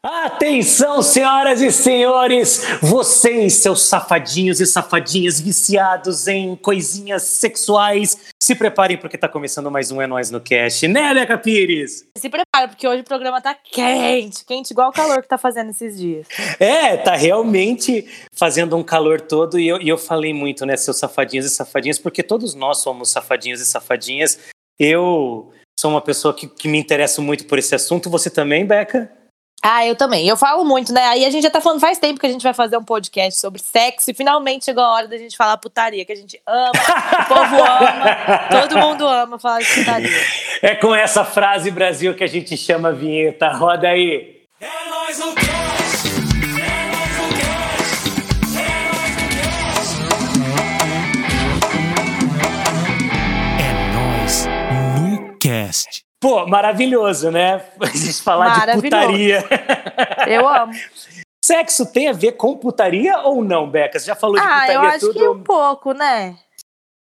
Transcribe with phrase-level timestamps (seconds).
[0.00, 8.96] Atenção, senhoras e senhores, vocês, seus safadinhos e safadinhas viciados em coisinhas sexuais, se preparem
[8.96, 12.04] porque tá começando mais um É Nós no Cast, né, Leca Pires?
[12.16, 15.70] Se prepara, porque hoje o programa tá quente, quente igual o calor que tá fazendo
[15.70, 16.28] esses dias.
[16.60, 20.96] É, tá realmente fazendo um calor todo e eu, e eu falei muito, né, seus
[20.98, 24.38] safadinhos e safadinhas, porque todos nós somos safadinhos e safadinhas.
[24.78, 29.17] Eu sou uma pessoa que, que me interessa muito por esse assunto, você também, Beca?
[29.62, 30.26] Ah, eu também.
[30.26, 31.04] Eu falo muito, né?
[31.06, 33.40] Aí a gente já tá falando faz tempo que a gente vai fazer um podcast
[33.40, 36.70] sobre sexo e finalmente chegou a hora da gente falar putaria, que a gente ama,
[36.70, 40.10] o povo ama, todo mundo ama falar de putaria.
[40.62, 43.48] É com essa frase, Brasil, que a gente chama a vinheta.
[43.50, 44.38] Roda aí.
[44.60, 46.08] É nóis no cast!
[53.60, 54.46] É nóis
[55.00, 56.07] no cast!
[56.20, 57.64] Pô, maravilhoso, né?
[57.80, 59.44] A gente falar de putaria.
[60.26, 60.72] Eu amo.
[61.44, 63.98] Sexo tem a ver com putaria ou não, Beca?
[63.98, 65.14] Você já falou de ah, putaria eu acho tudo?
[65.14, 66.36] que um pouco, né?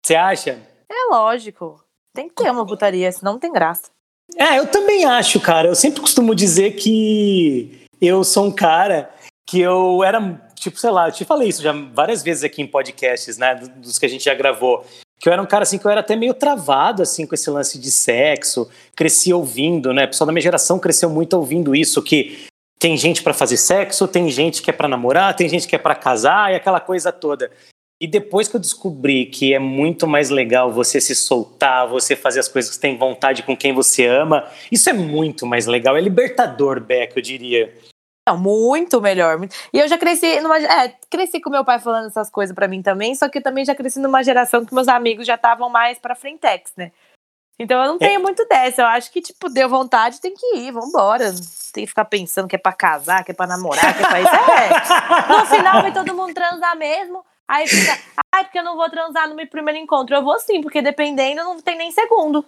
[0.02, 0.58] Você acha?
[0.90, 1.84] É lógico.
[2.14, 3.90] Tem que ter uma putaria, senão não tem graça.
[4.38, 5.68] É, eu também acho, cara.
[5.68, 9.10] Eu sempre costumo dizer que eu sou um cara
[9.46, 12.66] que eu era, tipo, sei lá, eu te falei isso já várias vezes aqui em
[12.66, 13.54] podcasts, né?
[13.54, 14.86] Dos que a gente já gravou
[15.22, 17.48] que eu era um cara assim que eu era até meio travado assim com esse
[17.48, 20.04] lance de sexo, cresci ouvindo, né?
[20.04, 22.44] O pessoal da minha geração cresceu muito ouvindo isso que
[22.76, 25.78] tem gente para fazer sexo, tem gente que é para namorar, tem gente que é
[25.78, 27.52] para casar e aquela coisa toda.
[28.00, 32.40] E depois que eu descobri que é muito mais legal você se soltar, você fazer
[32.40, 35.96] as coisas que você tem vontade com quem você ama, isso é muito mais legal,
[35.96, 37.72] é libertador, Beck, eu diria.
[38.28, 39.38] Não, muito melhor.
[39.72, 40.58] E eu já cresci numa.
[40.58, 43.64] É, cresci com meu pai falando essas coisas para mim também, só que eu também
[43.64, 46.92] já cresci numa geração que meus amigos já estavam mais pra frentex, né?
[47.58, 48.18] Então eu não tenho é.
[48.18, 48.82] muito dessa.
[48.82, 51.32] Eu acho que, tipo, deu vontade, tem que ir, vambora.
[51.72, 54.20] Tem que ficar pensando que é pra casar, que é pra namorar, que é pra
[54.20, 54.34] isso.
[54.34, 55.38] É.
[55.38, 57.24] No final vai todo mundo transar mesmo.
[57.46, 57.98] Aí fica,
[58.34, 60.14] ai, porque eu não vou transar no meu primeiro encontro.
[60.14, 62.44] Eu vou sim, porque dependendo, não tem nem segundo.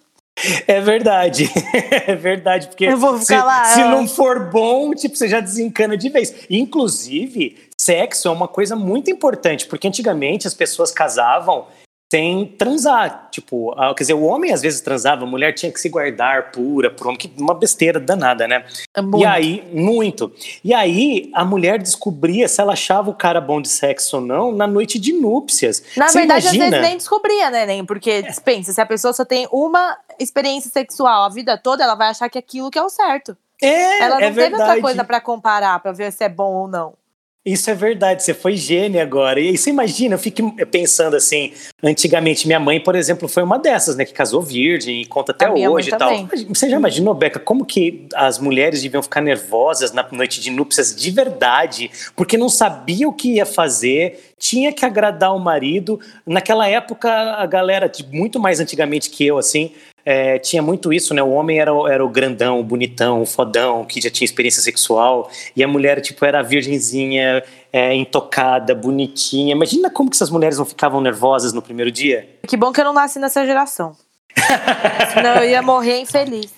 [0.67, 1.49] É verdade,
[2.07, 2.87] é verdade, porque
[3.21, 6.47] se, lá, se, não for bom, tipo, você já desencana de vez.
[6.51, 11.67] Inclusive, sexo é uma coisa muito importante, porque antigamente as pessoas casavam
[12.15, 13.29] sem transar.
[13.33, 16.89] Tipo, quer dizer, o homem às vezes transava, a mulher tinha que se guardar pura
[16.89, 18.65] por homem, que uma besteira danada, né?
[18.97, 20.33] É e aí, muito.
[20.63, 24.53] E aí, a mulher descobria se ela achava o cara bom de sexo ou não
[24.53, 25.83] na noite de núpcias.
[25.97, 26.65] Na Você verdade, imagina?
[26.67, 27.85] às vezes nem descobria, né, nem?
[27.85, 32.11] Porque, pensa, se a pessoa só tem uma experiência sexual a vida toda, ela vai
[32.11, 33.37] achar que aquilo que é o certo.
[33.61, 34.63] É, ela não é teve verdade.
[34.63, 36.95] outra coisa para comparar, para ver se é bom ou não.
[37.45, 39.39] Isso é verdade, você foi gênio agora.
[39.39, 43.59] E aí você imagina, eu fico pensando assim, antigamente minha mãe, por exemplo, foi uma
[43.59, 46.27] dessas, né, que casou virgem e conta até hoje e tal.
[46.49, 50.97] Você já imaginou, Beca, como que as mulheres deviam ficar nervosas na noite de núpcias
[50.97, 56.01] de verdade, porque não sabia o que ia fazer, tinha que agradar o marido.
[56.27, 59.71] Naquela época, a galera, muito mais antigamente que eu, assim,
[60.05, 61.23] é, tinha muito isso, né?
[61.23, 65.31] O homem era, era o grandão, o bonitão, o fodão, que já tinha experiência sexual,
[65.57, 67.43] e a mulher, tipo, era a virgenzinha,
[67.73, 69.53] é, intocada, bonitinha.
[69.53, 72.29] Imagina como que essas mulheres não ficavam nervosas no primeiro dia.
[72.47, 73.97] Que bom que eu não nasci nessa geração.
[75.15, 76.53] Senão eu ia morrer infeliz.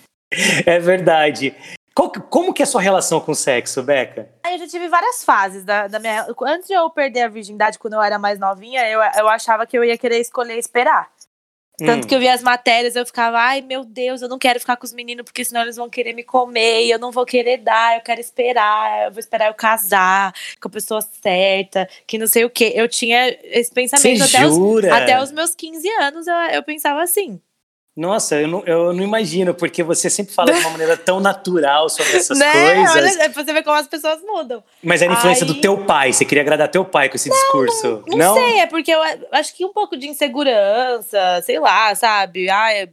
[0.67, 1.55] É verdade.
[2.29, 4.29] como que é a sua relação com o sexo, Beca?
[4.51, 6.27] Eu já tive várias fases da, da minha.
[6.43, 9.79] Antes de eu perder a virgindade, quando eu era mais novinha, eu, eu achava que
[9.79, 11.09] eu ia querer escolher esperar.
[11.79, 12.09] Tanto hum.
[12.09, 14.87] que eu via as matérias, eu ficava, ai meu Deus, eu não quero ficar com
[14.87, 18.01] os meninos, porque senão eles vão querer me comer, eu não vou querer dar, eu
[18.01, 22.51] quero esperar, eu vou esperar eu casar com a pessoa certa, que não sei o
[22.51, 22.73] quê.
[22.75, 27.41] Eu tinha esse pensamento até os, até os, meus 15 anos, eu, eu pensava assim.
[27.97, 31.89] Nossa, eu não, eu não imagino, porque você sempre fala de uma maneira tão natural
[31.89, 32.53] sobre essas né?
[32.53, 32.95] coisas.
[32.95, 34.63] Olha, é você ver como as pessoas mudam.
[34.83, 35.55] Mas era a influência Aí...
[35.55, 38.05] do teu pai, você queria agradar teu pai com esse não, discurso.
[38.07, 39.01] Não, não, sei, é porque eu
[39.33, 42.51] acho que um pouco de insegurança, sei lá, sabe?
[42.51, 42.93] Ah, eu não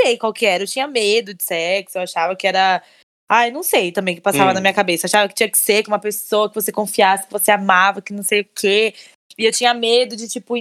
[0.00, 2.80] sei qual que era, eu tinha medo de sexo, eu achava que era.
[3.28, 4.54] Ai, não sei também o que passava hum.
[4.54, 5.06] na minha cabeça.
[5.06, 8.00] Eu achava que tinha que ser com uma pessoa que você confiasse, que você amava,
[8.00, 8.94] que não sei o quê.
[9.36, 10.54] E eu tinha medo de, tipo,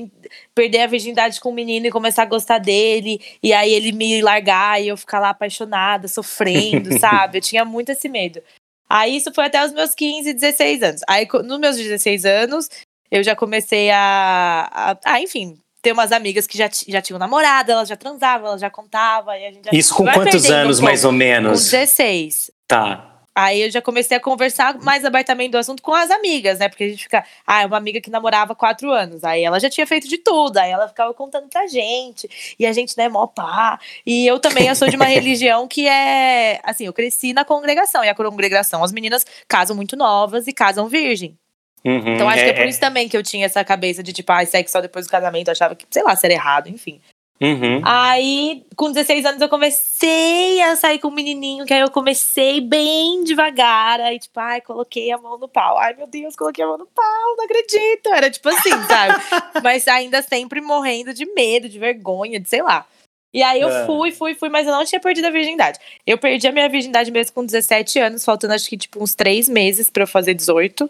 [0.55, 3.21] perder a virgindade com o menino e começar a gostar dele.
[3.41, 7.37] E aí ele me largar e eu ficar lá apaixonada, sofrendo, sabe?
[7.37, 8.41] Eu tinha muito esse medo.
[8.89, 11.01] Aí isso foi até os meus 15, 16 anos.
[11.07, 12.69] Aí, nos meus 16 anos,
[13.11, 14.69] eu já comecei a.
[14.71, 18.61] a, a enfim, ter umas amigas que já, já tinham namorado, elas já transavam, elas
[18.61, 19.33] já contavam.
[19.71, 21.65] Isso com quantos anos, um mais ou menos?
[21.65, 22.51] Com 16.
[22.67, 23.12] Tá.
[23.35, 26.69] Aí eu já comecei a conversar mais abertamente do assunto com as amigas, né?
[26.69, 27.25] Porque a gente fica.
[27.45, 29.23] Ah, é uma amiga que namorava quatro anos.
[29.23, 30.57] Aí ela já tinha feito de tudo.
[30.57, 32.29] Aí ela ficava contando pra gente.
[32.59, 33.79] E a gente, né, mó pá.
[34.05, 36.59] E eu também, eu sou de uma religião que é.
[36.63, 38.03] Assim, eu cresci na congregação.
[38.03, 41.37] E a congregação, as meninas casam muito novas e casam virgem.
[41.85, 42.69] Uhum, então acho é, que é por é.
[42.69, 45.49] isso também que eu tinha essa cabeça de tipo, ah, sexo só depois do casamento.
[45.49, 47.01] Eu achava que, sei lá, ser errado, enfim.
[47.41, 47.81] Uhum.
[47.83, 52.61] Aí, com 16 anos, eu comecei a sair com um menininho, que aí eu comecei
[52.61, 53.99] bem devagar.
[53.99, 55.77] Aí, tipo, ai, coloquei a mão no pau.
[55.77, 58.07] Ai, meu Deus, coloquei a mão no pau, não acredito.
[58.07, 59.21] Era tipo assim, sabe?
[59.61, 62.87] mas ainda sempre morrendo de medo, de vergonha, de sei lá.
[63.33, 63.85] E aí eu é.
[63.85, 65.79] fui, fui, fui, mas eu não tinha perdido a virgindade.
[66.05, 69.49] Eu perdi a minha virgindade mesmo com 17 anos, faltando acho que tipo uns 3
[69.49, 70.89] meses para eu fazer 18.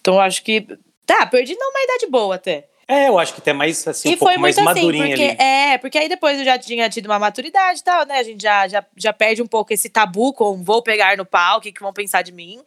[0.00, 0.66] Então eu acho que.
[1.04, 2.66] Tá, perdi não uma idade boa até.
[2.92, 5.36] É, eu acho que até mais assim, e um pouco mais assim, madurinha porque, ali.
[5.40, 8.18] É, porque aí depois eu já tinha tido uma maturidade e tal, né?
[8.18, 11.56] A gente já, já, já perde um pouco esse tabu com vou pegar no pau,
[11.56, 12.60] o que, que vão pensar de mim.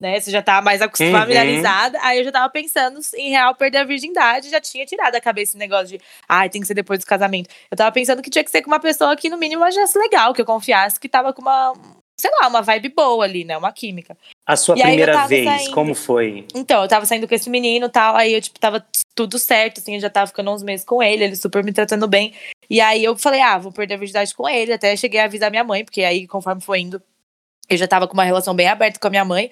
[0.00, 0.88] Né, você já tá mais uhum.
[1.12, 1.96] familiarizada.
[2.02, 5.52] Aí eu já tava pensando em real perder a virgindade, já tinha tirado da cabeça
[5.52, 7.48] esse negócio de, ai, ah, tem que ser depois do casamento.
[7.70, 10.34] Eu tava pensando que tinha que ser com uma pessoa que, no mínimo, achasse legal,
[10.34, 11.72] que eu confiasse que tava com uma,
[12.22, 13.58] sei lá, uma vibe boa ali, né?
[13.58, 14.16] Uma química.
[14.46, 15.74] A sua e primeira vez, saindo...
[15.74, 16.46] como foi?
[16.54, 19.80] Então, eu tava saindo com esse menino e tal, aí eu, tipo, tava tudo certo,
[19.80, 22.32] assim, eu já tava ficando uns meses com ele, ele super me tratando bem.
[22.70, 25.50] E aí eu falei, ah, vou perder a virgindade com ele, até cheguei a avisar
[25.50, 27.02] minha mãe, porque aí, conforme foi indo,
[27.68, 29.50] eu já tava com uma relação bem aberta com a minha mãe.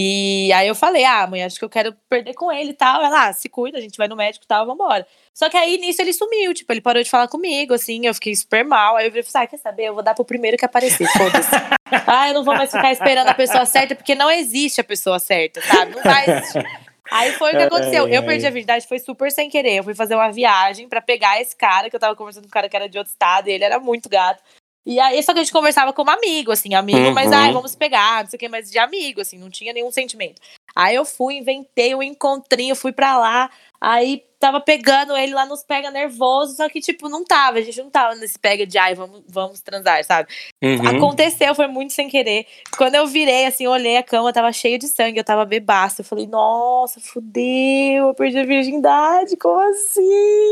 [0.00, 3.02] E aí eu falei, ah, mãe, acho que eu quero perder com ele e tal.
[3.02, 5.04] Ela, ah, se cuida, a gente vai no médico e tal, vambora.
[5.34, 8.36] Só que aí nisso ele sumiu, tipo, ele parou de falar comigo, assim, eu fiquei
[8.36, 8.94] super mal.
[8.94, 9.86] Aí eu falei, ah, quer saber?
[9.86, 11.50] Eu vou dar pro primeiro que aparecer, foda-se.
[12.06, 15.18] ah, eu não vou mais ficar esperando a pessoa certa, porque não existe a pessoa
[15.18, 15.96] certa, sabe?
[15.96, 16.64] Não vai existir.
[17.10, 18.06] Aí foi o que aconteceu.
[18.06, 19.78] Eu perdi a virgindade, foi super sem querer.
[19.78, 22.52] Eu fui fazer uma viagem para pegar esse cara, que eu tava conversando com um
[22.52, 24.42] cara que era de outro estado, e ele era muito gato.
[24.86, 27.12] E aí, só que a gente conversava como amigo, assim, amigo, uhum.
[27.12, 29.90] mas ai, vamos pegar, não sei o que, mas de amigo, assim, não tinha nenhum
[29.92, 30.40] sentimento.
[30.74, 35.64] Aí eu fui, inventei um encontrinho, fui pra lá, aí tava pegando ele lá nos
[35.64, 38.94] pega nervoso, só que, tipo, não tava, a gente não tava nesse pega de ai,
[38.94, 40.28] vamos, vamos transar, sabe?
[40.62, 40.88] Uhum.
[40.96, 42.46] Aconteceu, foi muito sem querer.
[42.76, 46.00] Quando eu virei, assim, olhei a cama, tava cheia de sangue, eu tava bebaço.
[46.00, 50.50] Eu falei, nossa, fudeu, eu perdi a virgindade, como assim?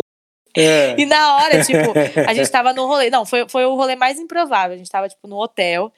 [0.57, 0.95] É.
[0.99, 1.93] E na hora, tipo,
[2.27, 3.11] a gente tava no rolê.
[3.11, 4.75] Não, foi, foi o rolê mais improvável.
[4.75, 5.93] A gente tava, tipo, no hotel.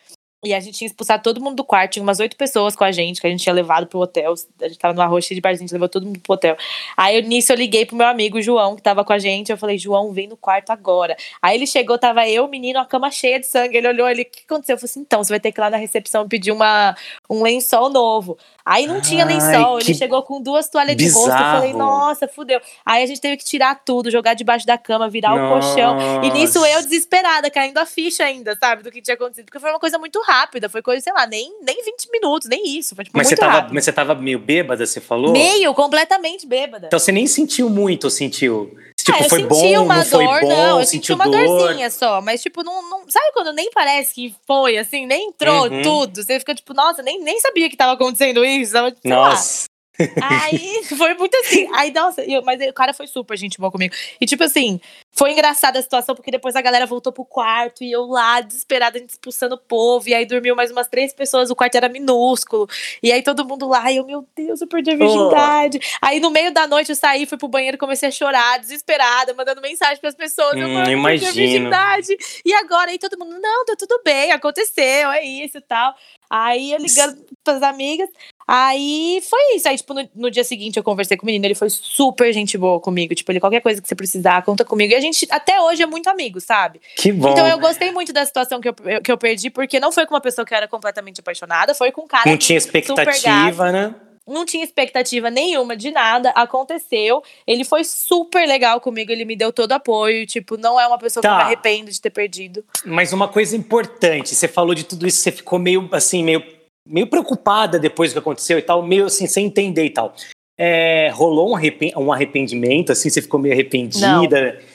[0.45, 2.93] E a gente tinha expulsado todo mundo do quarto, tinha umas oito pessoas com a
[2.93, 4.35] gente, que a gente tinha levado pro hotel.
[4.63, 6.57] A gente tava no arroz de barzinho, a gente levou todo mundo pro hotel.
[6.97, 9.51] Aí nisso eu liguei pro meu amigo João, que tava com a gente.
[9.51, 11.17] Eu falei, João, vem no quarto agora.
[11.43, 13.79] Aí ele chegou, tava eu, o menino, a cama cheia de sangue.
[13.79, 14.75] Ele olhou, ele, o que aconteceu?
[14.75, 16.97] Eu falei assim, então, você vai ter que ir lá na recepção pedir uma,
[17.29, 18.39] um lençol novo.
[18.65, 21.25] Aí não tinha lençol, Ai, ele chegou com duas toalhas bizarro.
[21.25, 21.43] de rosto.
[21.43, 22.61] Eu falei, nossa, fudeu.
[22.87, 25.43] Aí a gente teve que tirar tudo, jogar debaixo da cama, virar nossa.
[25.43, 26.23] o colchão.
[26.23, 29.47] E nisso eu desesperada, caindo a ficha ainda, sabe, do que tinha acontecido.
[29.47, 32.79] Porque foi uma coisa muito rápida, foi coisa, sei lá, nem, nem 20 minutos, nem
[32.79, 32.95] isso.
[32.95, 35.33] Foi, tipo, mas, você tava, mas você tava meio bêbada, você falou?
[35.33, 36.87] Meio, completamente bêbada.
[36.87, 38.77] Então você nem sentiu muito, sentiu?
[38.97, 41.25] Tipo, ah, eu foi senti bom, uma não foi dor, bom, não, eu senti uma
[41.25, 41.47] dor.
[41.47, 45.71] dorzinha só, mas tipo, não, não, sabe quando nem parece que foi, assim, nem entrou
[45.71, 45.83] uhum.
[45.83, 49.63] tudo, você fica tipo, nossa, nem, nem sabia que tava acontecendo isso, tava, nossa.
[49.63, 49.78] Lá.
[50.23, 51.69] Aí foi muito assim.
[51.75, 53.95] Aí, nossa, eu, mas o cara foi super gente boa comigo.
[54.21, 54.81] E tipo assim,
[55.13, 58.99] foi engraçada a situação, porque depois a galera voltou pro quarto e eu lá, desesperada,
[58.99, 60.09] expulsando o povo.
[60.09, 62.69] E aí dormiu mais umas três pessoas, o quarto era minúsculo.
[63.03, 65.81] E aí todo mundo lá, e eu, meu Deus, eu perdi a virgindade.
[65.83, 66.07] Oh.
[66.07, 69.61] Aí no meio da noite eu saí, fui pro banheiro, comecei a chorar, desesperada, mandando
[69.61, 70.55] mensagem pras pessoas.
[70.55, 72.17] Hum, eu, perdi a virgindade.
[72.45, 75.95] E agora aí todo mundo, não, tá tudo bem, aconteceu, é isso e tal.
[76.31, 78.09] Aí eu ligando pras amigas.
[78.47, 79.69] Aí foi isso.
[79.69, 82.57] Aí, tipo, no, no, dia seguinte eu conversei com o menino, ele foi super gente
[82.57, 83.15] boa comigo.
[83.15, 84.93] Tipo, ele, qualquer coisa que você precisar, conta comigo.
[84.93, 86.81] E a gente, até hoje, é muito amigo, sabe?
[86.97, 87.31] Que bom.
[87.31, 90.15] Então eu gostei muito da situação que eu, que eu perdi, porque não foi com
[90.15, 92.29] uma pessoa que eu era completamente apaixonada, foi com um cara.
[92.29, 93.95] Não tinha expectativa, né?
[94.29, 97.23] Não tinha expectativa nenhuma de nada, aconteceu.
[97.47, 100.27] Ele foi super legal comigo, ele me deu todo apoio.
[100.27, 101.29] Tipo, não é uma pessoa tá.
[101.29, 102.65] que eu me arrependo de ter perdido.
[102.85, 106.43] Mas uma coisa importante, você falou de tudo isso, você ficou meio assim, meio
[106.89, 110.15] meio preocupada depois do que aconteceu e tal, meio assim, sem entender e tal.
[110.57, 111.57] É, rolou
[111.97, 114.53] um arrependimento, assim, você ficou meio arrependida?
[114.53, 114.68] Não.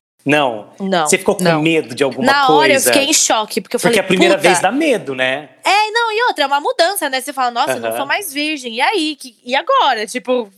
[0.79, 1.05] Não.
[1.05, 1.61] Você ficou com não.
[1.61, 2.51] medo de alguma Na coisa?
[2.51, 5.13] Na hora eu fiquei em choque, porque eu falei, Porque a primeira vez dá medo,
[5.13, 5.49] né?
[5.63, 7.19] É, não, e outra, é uma mudança, né?
[7.19, 9.15] Você fala, nossa, não sou mais virgem, e aí?
[9.15, 10.05] Que, e agora?
[10.07, 10.49] Tipo,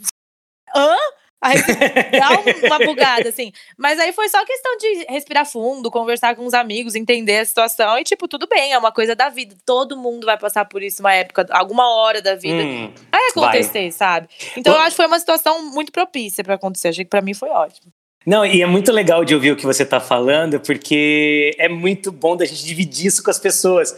[0.76, 0.96] hã?
[1.42, 1.58] Aí
[2.20, 3.52] dá uma bugada, assim.
[3.78, 7.98] Mas aí foi só questão de respirar fundo, conversar com os amigos, entender a situação.
[8.00, 9.56] E, tipo, tudo bem, é uma coisa da vida.
[9.66, 12.64] Todo mundo vai passar por isso uma época, alguma hora da vida.
[12.64, 13.92] Hum, vai acontecer, vai.
[13.92, 14.28] sabe?
[14.58, 16.88] Então Bom, eu acho que foi uma situação muito propícia para acontecer.
[16.88, 17.92] Achei que pra mim foi ótimo.
[18.26, 22.12] Não, e é muito legal de ouvir o que você está falando, porque é muito
[22.12, 23.96] bom da gente dividir isso com as pessoas.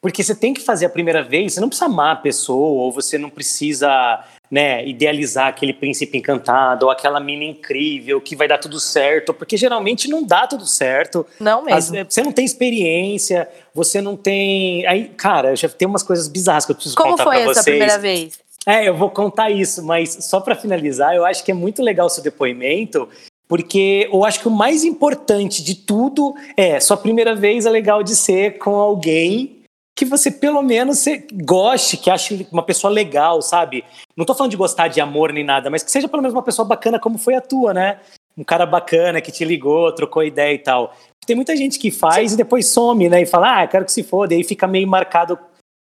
[0.00, 2.92] Porque você tem que fazer a primeira vez, você não precisa amar a pessoa, ou
[2.92, 8.58] você não precisa né, idealizar aquele príncipe encantado, ou aquela mina incrível que vai dar
[8.58, 11.26] tudo certo, porque geralmente não dá tudo certo.
[11.40, 11.96] Não mesmo.
[12.08, 14.86] Você não tem experiência, você não tem.
[14.86, 17.44] Aí, cara, já tem umas coisas bizarras que eu preciso Como contar pra vocês.
[17.44, 18.38] Como foi essa primeira vez?
[18.64, 22.06] É, eu vou contar isso, mas só para finalizar, eu acho que é muito legal
[22.06, 23.08] o seu depoimento,
[23.48, 28.02] porque eu acho que o mais importante de tudo é sua primeira vez é legal
[28.02, 29.62] de ser com alguém
[29.96, 33.82] que você pelo menos goste, que ache uma pessoa legal, sabe?
[34.14, 36.42] Não tô falando de gostar de amor nem nada, mas que seja pelo menos uma
[36.42, 37.98] pessoa bacana como foi a tua, né?
[38.36, 40.94] Um cara bacana que te ligou, trocou ideia e tal.
[41.26, 42.34] Tem muita gente que faz Sim.
[42.34, 43.22] e depois some, né?
[43.22, 44.34] E fala, ah, quero que se foda.
[44.34, 45.38] E aí fica meio marcado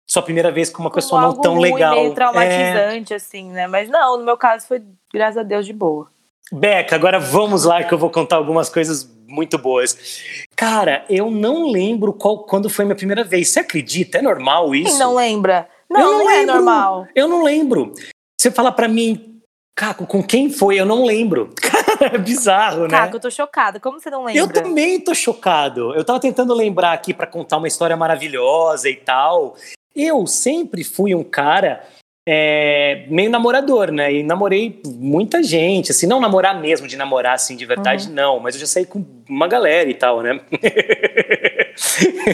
[0.08, 1.96] sua primeira vez com uma pessoa não tão ruim, legal.
[1.96, 3.16] meio traumatizante, é...
[3.16, 3.68] assim, né?
[3.68, 6.08] Mas não, no meu caso foi, graças a Deus, de boa.
[6.52, 10.48] Beca, agora vamos lá que eu vou contar algumas coisas muito boas.
[10.56, 13.50] Cara, eu não lembro qual, quando foi a minha primeira vez.
[13.50, 14.20] Você acredita?
[14.20, 14.92] É normal isso?
[14.92, 15.68] Quem não lembra?
[15.90, 17.08] Não, não, não é normal.
[17.16, 17.94] Eu não lembro.
[18.40, 19.38] Você fala para mim,
[19.76, 20.80] Caco, com quem foi?
[20.80, 21.54] Eu não lembro.
[21.62, 22.90] Cara, é bizarro, né?
[22.90, 23.80] Caco, eu tô chocada.
[23.80, 24.42] Como você não lembra?
[24.42, 25.94] Eu também tô chocado.
[25.94, 29.56] Eu tava tentando lembrar aqui para contar uma história maravilhosa e tal.
[29.96, 31.84] Eu sempre fui um cara
[32.30, 34.12] é, meio namorador, né?
[34.12, 38.14] E namorei muita gente, assim, não namorar mesmo, de namorar assim de verdade, uhum.
[38.14, 40.42] não, mas eu já saí com uma galera e tal, né?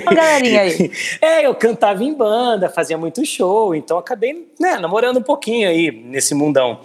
[0.01, 0.91] Uma galerinha aí.
[1.21, 5.91] É, eu cantava em banda, fazia muito show, então acabei né, namorando um pouquinho aí
[5.91, 6.79] nesse mundão.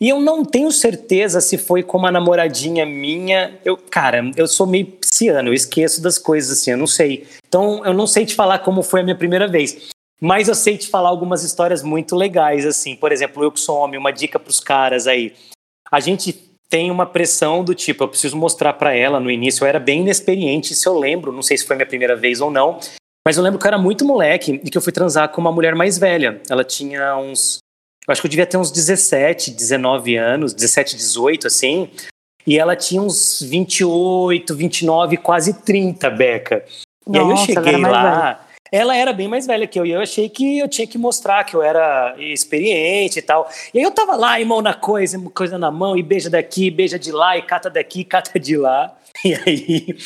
[0.00, 3.58] E eu não tenho certeza se foi com uma namoradinha minha.
[3.64, 7.26] Eu, cara, eu sou meio pisciano, eu esqueço das coisas assim, eu não sei.
[7.46, 9.90] Então, eu não sei te falar como foi a minha primeira vez.
[10.20, 12.96] Mas eu sei te falar algumas histórias muito legais, assim.
[12.96, 15.34] Por exemplo, eu que sou homem, uma dica para os caras aí.
[15.90, 16.32] A gente
[16.68, 19.64] tem uma pressão do tipo, eu preciso mostrar para ela no início.
[19.64, 22.50] Eu era bem inexperiente, se eu lembro, não sei se foi minha primeira vez ou
[22.50, 22.78] não,
[23.26, 25.52] mas eu lembro que eu era muito moleque e que eu fui transar com uma
[25.52, 26.40] mulher mais velha.
[26.48, 27.58] Ela tinha uns.
[28.06, 31.90] Eu acho que eu devia ter uns 17, 19 anos, 17, 18, assim.
[32.46, 36.64] E ela tinha uns 28, 29, quase 30, Beca.
[37.06, 38.32] E Nossa, aí eu cheguei lá.
[38.32, 38.47] Velha.
[38.70, 41.44] Ela era bem mais velha que eu e eu achei que eu tinha que mostrar
[41.44, 43.48] que eu era experiente e tal.
[43.72, 46.70] E aí eu tava lá, e mão na coisa, coisa na mão, e beija daqui,
[46.70, 48.94] beija de lá, e cata daqui, cata de lá.
[49.24, 49.96] E aí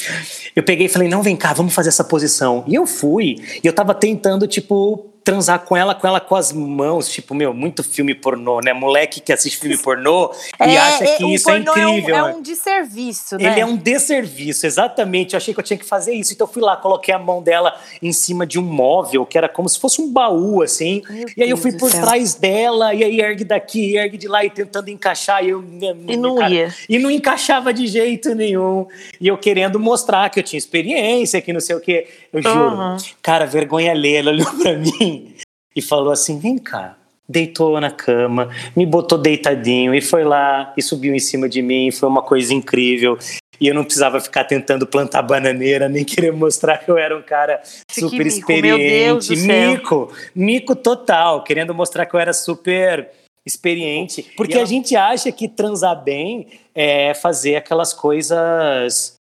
[0.57, 2.64] eu peguei e falei: não, vem cá, vamos fazer essa posição.
[2.66, 6.52] E eu fui, e eu tava tentando, tipo, transar com ela, com ela com as
[6.52, 8.73] mãos, tipo, meu, muito filme pornô, né?
[8.73, 12.17] Moleque que assiste filme pornô é, e acha que isso é incrível.
[12.17, 13.52] É um, é um desserviço, né?
[13.52, 15.35] Ele é um desserviço, exatamente.
[15.35, 16.33] Eu achei que eu tinha que fazer isso.
[16.33, 19.49] Então eu fui lá, coloquei a mão dela em cima de um móvel, que era
[19.49, 21.02] como se fosse um baú, assim.
[21.09, 24.45] Meu e aí eu fui por trás dela, e aí ergue daqui, ergue de lá,
[24.45, 25.45] e tentando encaixar.
[25.45, 25.64] E, eu,
[26.09, 26.75] e não cara, ia.
[26.88, 28.87] E não encaixava de jeito nenhum.
[29.21, 32.09] E eu querendo mostrar que eu tinha experiência, que não sei o quê.
[32.33, 32.76] Eu juro.
[32.76, 32.97] Uhum.
[33.21, 35.12] Cara, vergonha ler, ela olhou pra mim
[35.75, 36.97] e falou assim: vem cá.
[37.29, 41.91] Deitou na cama, me botou deitadinho e foi lá e subiu em cima de mim.
[41.91, 43.17] Foi uma coisa incrível
[43.62, 47.23] e eu não precisava ficar tentando plantar bananeira, nem querer mostrar que eu era um
[47.23, 49.37] cara super mico, experiente.
[49.37, 53.09] mico, mico total, querendo mostrar que eu era super
[53.47, 54.25] experiente.
[54.37, 59.14] Porque a gente acha que transar bem é fazer aquelas coisas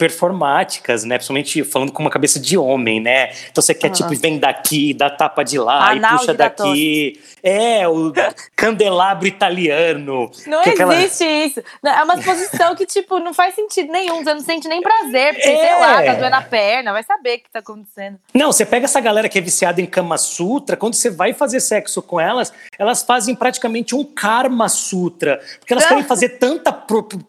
[0.00, 1.16] performáticas, né?
[1.16, 3.32] Principalmente falando com uma cabeça de homem, né?
[3.50, 3.92] Então você quer, uhum.
[3.92, 7.20] tipo, vem daqui, dá tapa de lá e puxa daqui.
[7.42, 8.10] É, o
[8.56, 10.30] candelabro italiano.
[10.46, 10.96] Não existe aquela...
[11.02, 11.62] isso.
[11.84, 14.24] É uma posição que, tipo, não faz sentido nenhum.
[14.24, 15.68] Você não sente nem prazer, porque, é.
[15.68, 18.18] sei lá, tá doendo a perna, vai saber o que tá acontecendo.
[18.32, 21.60] Não, você pega essa galera que é viciada em Kama Sutra, quando você vai fazer
[21.60, 25.42] sexo com elas, elas fazem praticamente um Karma Sutra.
[25.58, 26.72] Porque elas querem fazer tanta,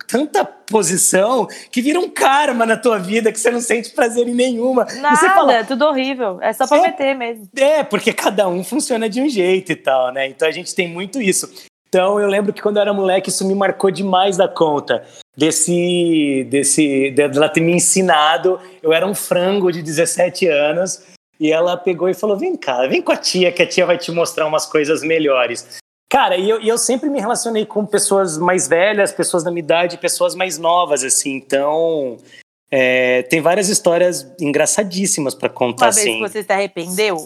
[0.07, 4.33] tanta posição que vira um karma na tua vida que você não sente prazer em
[4.33, 4.85] nenhuma.
[4.99, 6.39] Nada, você fala, tudo horrível.
[6.41, 7.47] É só pra é, meter mesmo.
[7.55, 10.27] É, porque cada um funciona de um jeito e tal, né?
[10.27, 11.51] Então a gente tem muito isso.
[11.89, 15.03] Então eu lembro que quando eu era moleque isso me marcou demais da conta.
[15.37, 18.59] Desse, desse, dela ter me ensinado.
[18.81, 21.03] Eu era um frango de 17 anos
[21.39, 23.97] e ela pegou e falou: Vem cá, vem com a tia, que a tia vai
[23.97, 25.80] te mostrar umas coisas melhores.
[26.11, 29.63] Cara, e eu, e eu sempre me relacionei com pessoas mais velhas, pessoas da minha
[29.63, 31.35] idade, pessoas mais novas, assim.
[31.37, 32.17] Então,
[32.69, 36.03] é, tem várias histórias engraçadíssimas para contar, Uma assim.
[36.03, 37.25] vez que você se arrependeu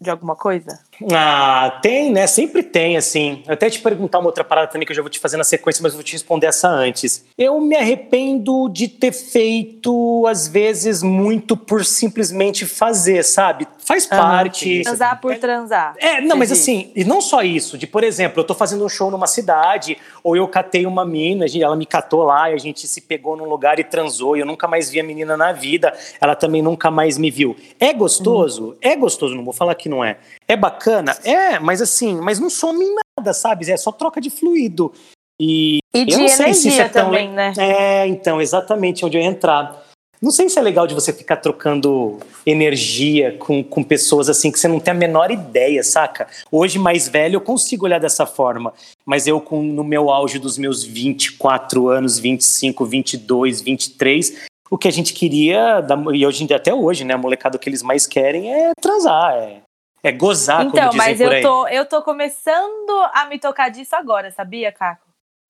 [0.00, 0.78] de alguma coisa?
[1.12, 2.26] Ah, tem, né?
[2.26, 3.42] Sempre tem, assim.
[3.46, 5.44] Eu até te perguntar uma outra parada também que eu já vou te fazer na
[5.44, 7.24] sequência, mas eu vou te responder essa antes.
[7.36, 13.66] Eu me arrependo de ter feito, às vezes, muito por simplesmente fazer, sabe?
[13.86, 14.82] Faz ah, parte.
[14.82, 15.94] Transar por transar.
[15.98, 18.88] É, não, mas assim, e não só isso, de, por exemplo, eu tô fazendo um
[18.88, 22.88] show numa cidade, ou eu catei uma mina, ela me catou lá e a gente
[22.88, 25.96] se pegou num lugar e transou, e eu nunca mais vi a menina na vida,
[26.20, 27.56] ela também nunca mais me viu.
[27.78, 28.70] É gostoso?
[28.70, 28.76] Uhum.
[28.82, 30.18] É gostoso, não vou falar que não é.
[30.48, 31.16] É bacana?
[31.22, 33.70] É, mas assim, mas não some em nada, sabe?
[33.70, 34.92] É só troca de fluido.
[35.40, 37.52] E, e de energia é também, né?
[37.58, 39.85] É, então, exatamente onde eu ia entrar.
[40.20, 44.58] Não sei se é legal de você ficar trocando energia com, com pessoas assim que
[44.58, 46.26] você não tem a menor ideia, saca?
[46.50, 48.72] Hoje, mais velho, eu consigo olhar dessa forma.
[49.04, 54.88] Mas eu, com, no meu auge dos meus 24 anos, 25, 22, 23, o que
[54.88, 57.14] a gente queria, e hoje até hoje, né?
[57.14, 59.60] A molecada, o que eles mais querem é transar, é,
[60.02, 64.30] é gozar, então, como mas eu tô, eu tô começando a me tocar disso agora,
[64.30, 65.05] sabia, Caco?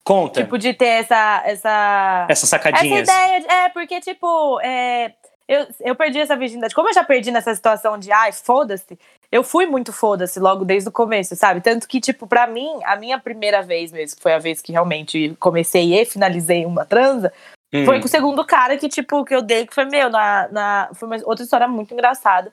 [0.07, 0.41] Conta.
[0.41, 1.43] Tipo, de ter essa.
[1.45, 3.01] Essa, essa sacadinha.
[3.01, 3.41] Essa ideia.
[3.41, 5.11] De, é, porque, tipo, é,
[5.45, 6.73] eu, eu perdi essa virgindade.
[6.73, 8.97] Como eu já perdi nessa situação de, ai, foda-se,
[9.29, 11.59] eu fui muito foda-se logo desde o começo, sabe?
[11.59, 14.71] Tanto que, tipo, pra mim, a minha primeira vez mesmo, que foi a vez que
[14.71, 17.33] realmente comecei e finalizei uma transa,
[17.73, 17.83] hum.
[17.83, 20.47] foi com o segundo cara que, tipo, que eu dei, que foi meu, na.
[20.47, 22.49] na foi uma outra história muito engraçada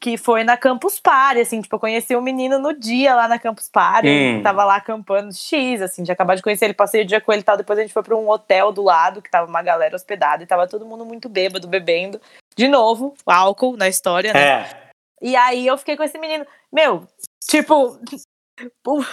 [0.00, 3.38] que foi na Campus Party, assim, tipo, eu conheci um menino no dia lá na
[3.38, 4.42] Campus Party, hum.
[4.42, 7.42] tava lá acampando X, assim, de acabar de conhecer ele, passei o dia com ele
[7.42, 9.94] e tal, depois a gente foi pra um hotel do lado, que tava uma galera
[9.94, 12.18] hospedada, e tava todo mundo muito bêbado, bebendo,
[12.56, 14.40] de novo, álcool na história, né?
[14.40, 14.90] É.
[15.20, 17.06] E aí eu fiquei com esse menino, meu,
[17.46, 17.98] tipo,
[18.82, 19.04] vou,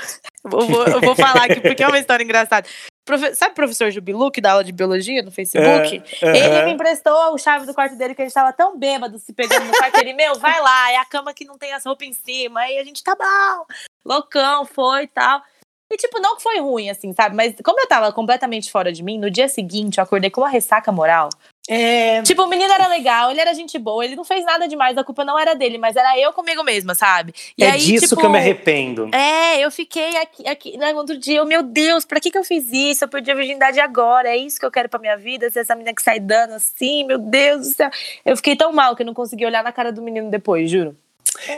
[0.44, 2.67] vou, vou falar aqui porque é uma história engraçada.
[3.08, 6.04] Profe sabe o professor Jubilu, que dá aula de biologia no Facebook?
[6.22, 9.18] É, ele me emprestou a chave do quarto dele, que a gente tava tão bêbado
[9.18, 9.98] se pegando no quarto.
[9.98, 12.60] Ele, meu, vai lá, é a cama que não tem as roupas em cima.
[12.60, 13.66] Aí a gente tá bom,
[14.06, 15.42] loucão, foi e tal.
[15.90, 17.34] E, tipo, não que foi ruim, assim, sabe?
[17.34, 20.50] Mas como eu tava completamente fora de mim, no dia seguinte eu acordei com uma
[20.50, 21.30] ressaca moral.
[21.69, 22.21] É...
[22.21, 25.03] Tipo, o menino era legal, ele era gente boa, ele não fez nada demais, a
[25.03, 27.33] culpa não era dele, mas era eu comigo mesma, sabe?
[27.57, 29.09] E é aí, disso tipo, que eu me arrependo.
[29.13, 32.43] É, eu fiquei aqui, aqui né, outro dia, eu, meu Deus, pra que que eu
[32.43, 33.03] fiz isso?
[33.03, 35.50] Eu perdi a virgindade agora, é isso que eu quero pra minha vida?
[35.50, 37.89] Se essa menina que sai dando assim, meu Deus do céu.
[38.25, 40.95] Eu fiquei tão mal que eu não consegui olhar na cara do menino depois, juro.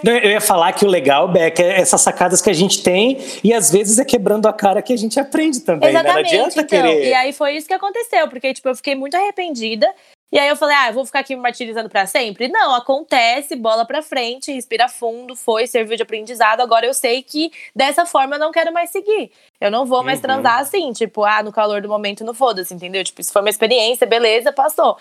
[0.04, 3.54] Eu ia falar que o legal, Beck, é essas sacadas que a gente tem e
[3.54, 5.90] às vezes é quebrando a cara que a gente aprende também.
[5.90, 6.38] Exatamente, né?
[6.38, 6.82] Não adianta então.
[6.82, 7.08] querer.
[7.08, 9.88] E aí foi isso que aconteceu, porque tipo, eu fiquei muito arrependida.
[10.32, 12.48] E aí eu falei, ah, eu vou ficar aqui me martirizando para sempre?
[12.48, 16.62] Não, acontece, bola para frente, respira fundo, foi, serviu de aprendizado.
[16.62, 19.32] Agora eu sei que dessa forma eu não quero mais seguir.
[19.60, 20.24] Eu não vou mais uhum.
[20.24, 23.04] transar assim, tipo, ah, no calor do momento não foda-se, entendeu?
[23.04, 24.98] Tipo, isso foi uma experiência, beleza, passou.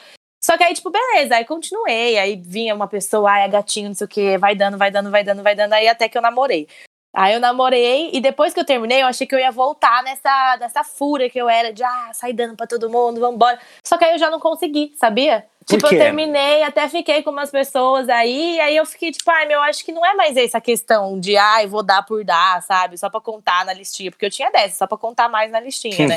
[0.49, 2.19] Só que aí, tipo, beleza, aí continuei.
[2.19, 5.11] Aí vinha uma pessoa, ai, é gatinho, não sei o quê, vai dando, vai dando,
[5.11, 6.67] vai dando, vai dando, aí até que eu namorei.
[7.15, 10.57] Aí eu namorei e depois que eu terminei, eu achei que eu ia voltar nessa,
[10.59, 13.59] nessa fúria que eu era de, ah, sai dando pra todo mundo, vambora.
[13.87, 15.45] Só que aí eu já não consegui, sabia?
[15.67, 19.31] Por tipo, eu terminei, até fiquei com umas pessoas aí, e aí eu fiquei tipo,
[19.31, 22.63] ai, meu, acho que não é mais essa questão de, ai, vou dar por dar,
[22.63, 22.97] sabe?
[22.97, 26.09] Só pra contar na listinha, porque eu tinha dessa, só pra contar mais na listinha,
[26.09, 26.15] né?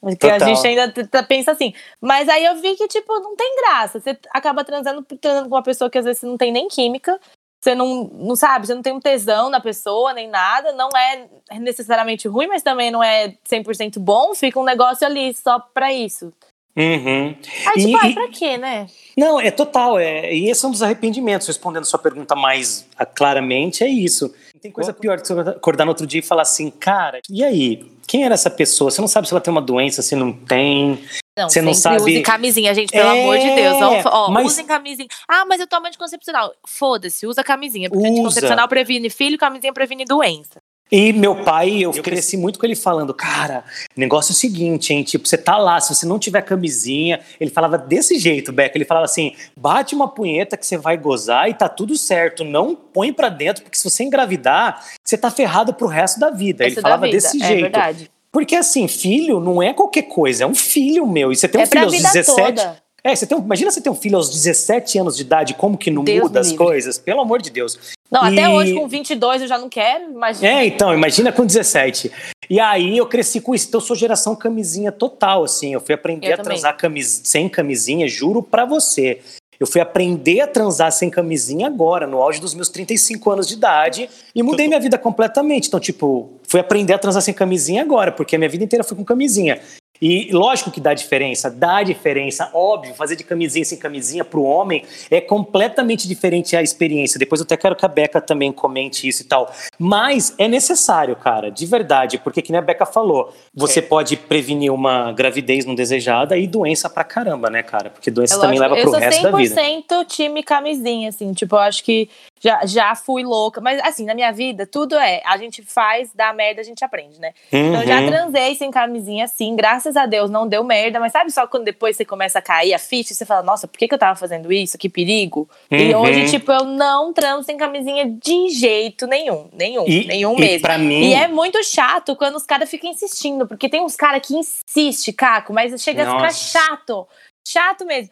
[0.00, 0.48] Porque Total.
[0.48, 1.74] a gente ainda pensa assim.
[2.00, 4.00] Mas aí eu vi que, tipo, não tem graça.
[4.00, 7.18] Você acaba transando, transando com uma pessoa que às vezes não tem nem química.
[7.60, 10.72] Você não, não sabe, você não tem um tesão na pessoa, nem nada.
[10.72, 14.34] Não é necessariamente ruim, mas também não é 100% bom.
[14.34, 16.32] Fica um negócio ali só pra isso.
[16.78, 17.34] Uhum.
[17.66, 18.86] Aí, tipo, e, ai, pra quê, né?
[19.16, 19.98] Não, é total.
[19.98, 21.48] É, e esse é um dos arrependimentos.
[21.48, 24.32] Respondendo sua pergunta mais ah, claramente, é isso.
[24.54, 27.42] Não tem coisa pior que você acordar no outro dia e falar assim, cara, e
[27.42, 27.84] aí?
[28.06, 28.90] Quem era essa pessoa?
[28.90, 30.98] Você não sabe se ela tem uma doença, se não tem.
[31.36, 32.00] Não, você não sabe.
[32.00, 33.78] Use camisinha, gente, pelo é, amor de Deus.
[33.78, 34.46] Vamos, ó, mas...
[34.46, 35.08] usem camisinha.
[35.28, 36.54] Ah, mas eu tomo anticoncepcional.
[36.66, 37.90] Foda-se, usa camisinha.
[37.90, 38.12] Porque usa.
[38.12, 40.58] anticoncepcional previne filho, camisinha previne doença.
[40.90, 43.62] E meu pai, eu, eu cresci muito com ele falando, cara,
[43.96, 45.02] o negócio é o seguinte, hein?
[45.02, 48.76] Tipo, você tá lá, se você não tiver camisinha, ele falava desse jeito, Beca.
[48.76, 52.42] Ele falava assim: bate uma punheta que você vai gozar e tá tudo certo.
[52.42, 56.64] Não põe pra dentro, porque se você engravidar, você tá ferrado pro resto da vida.
[56.64, 57.16] ele falava vida.
[57.16, 57.62] desse é jeito.
[57.62, 58.10] Verdade.
[58.32, 61.32] Porque assim, filho não é qualquer coisa, é um filho meu.
[61.32, 62.36] E você tem um é filho aos 17.
[62.36, 62.88] Toda.
[63.02, 65.78] É, você tem um, imagina você ter um filho aos 17 anos de idade, como
[65.78, 66.98] que não Deus muda as coisas?
[66.98, 67.96] Pelo amor de Deus.
[68.10, 68.32] Não, e...
[68.38, 70.48] até hoje com 22 eu já não quero, imagina.
[70.48, 72.10] É, então, imagina com 17.
[72.48, 75.74] E aí eu cresci com isso, então eu sou geração camisinha total, assim.
[75.74, 76.52] Eu fui aprender eu a também.
[76.52, 77.20] transar camis...
[77.24, 79.20] sem camisinha, juro pra você.
[79.60, 83.54] Eu fui aprender a transar sem camisinha agora, no auge dos meus 35 anos de
[83.54, 85.66] idade, e mudei minha vida completamente.
[85.66, 88.96] Então, tipo, fui aprender a transar sem camisinha agora, porque a minha vida inteira foi
[88.96, 89.60] com camisinha.
[90.00, 94.44] E lógico que dá diferença, dá diferença, óbvio, fazer de camisinha sem camisinha para o
[94.44, 97.18] homem é completamente diferente a experiência.
[97.18, 99.52] Depois eu até quero que a Beca também comente isso e tal.
[99.78, 103.82] Mas é necessário, cara, de verdade, porque que nem a Beca falou, você é.
[103.82, 107.90] pode prevenir uma gravidez não desejada e doença pra caramba, né, cara?
[107.90, 109.60] Porque doença é também leva pro resto da vida.
[109.60, 112.08] Eu sou 100% time camisinha, assim, tipo, eu acho que
[112.40, 113.60] Já, já fui louca.
[113.60, 115.20] Mas, assim, na minha vida, tudo é.
[115.24, 117.32] A gente faz, dá merda, a gente aprende, né?
[117.52, 117.68] Uhum.
[117.68, 119.56] Então, já transei sem camisinha, sim.
[119.56, 121.00] Graças a Deus, não deu merda.
[121.00, 123.78] Mas sabe só quando depois você começa a cair a ficha você fala, nossa, por
[123.78, 124.78] que, que eu tava fazendo isso?
[124.78, 125.48] Que perigo.
[125.70, 125.78] Uhum.
[125.78, 129.48] E hoje, tipo, eu não transo sem camisinha de jeito nenhum.
[129.52, 129.84] Nenhum.
[129.86, 130.62] E, nenhum e mesmo.
[130.62, 131.10] Pra mim...
[131.10, 133.46] E é muito chato quando os caras ficam insistindo.
[133.46, 136.26] Porque tem uns caras que insistem, Caco, mas chega nossa.
[136.26, 137.06] a ficar chato.
[137.46, 138.10] Chato mesmo.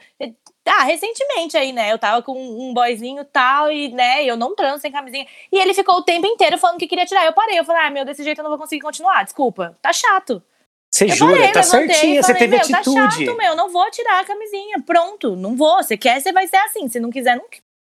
[0.67, 1.93] Ah, recentemente aí, né?
[1.93, 5.27] Eu tava com um boyzinho tal, e, né, eu não transo sem camisinha.
[5.53, 7.25] E ele ficou o tempo inteiro falando que queria tirar.
[7.25, 9.77] Eu parei, eu falei, ah, meu, desse jeito eu não vou conseguir continuar, desculpa.
[9.81, 10.43] Tá chato.
[10.93, 11.37] Você eu jura?
[11.37, 12.97] Parei, tá certinha, você teve meu, atitude.
[12.97, 14.83] Tá chato, meu, não vou tirar a camisinha.
[14.85, 15.83] Pronto, não vou.
[15.83, 16.89] Você quer, você vai ser assim.
[16.89, 17.45] Se não quiser, não,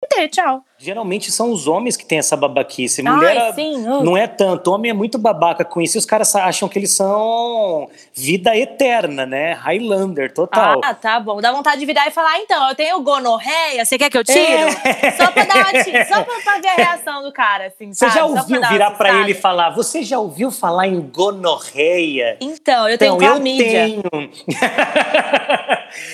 [0.09, 0.63] ter, tchau.
[0.81, 3.03] Geralmente são os homens que têm essa babaquice.
[3.03, 4.71] Mulher Ai, sim, não é tanto.
[4.71, 9.25] Homem é muito babaca com isso e os caras acham que eles são vida eterna,
[9.25, 9.51] né?
[9.51, 10.79] Highlander, total.
[10.81, 11.41] Ah, tá bom.
[11.41, 14.23] Dá vontade de virar e falar: ah, então, eu tenho gonorreia, você quer que eu
[14.23, 14.39] tire?
[14.39, 15.11] É.
[15.11, 15.69] Só pra dar uma
[16.07, 17.91] Só pra, pra, ver a reação do cara, assim.
[17.91, 18.13] Você sabe?
[18.13, 22.37] já ouviu pra virar pra ele e falar: Você já ouviu falar em gonorreia?
[22.39, 23.35] Então, eu tenho então.
[23.35, 24.01] Eu tenho.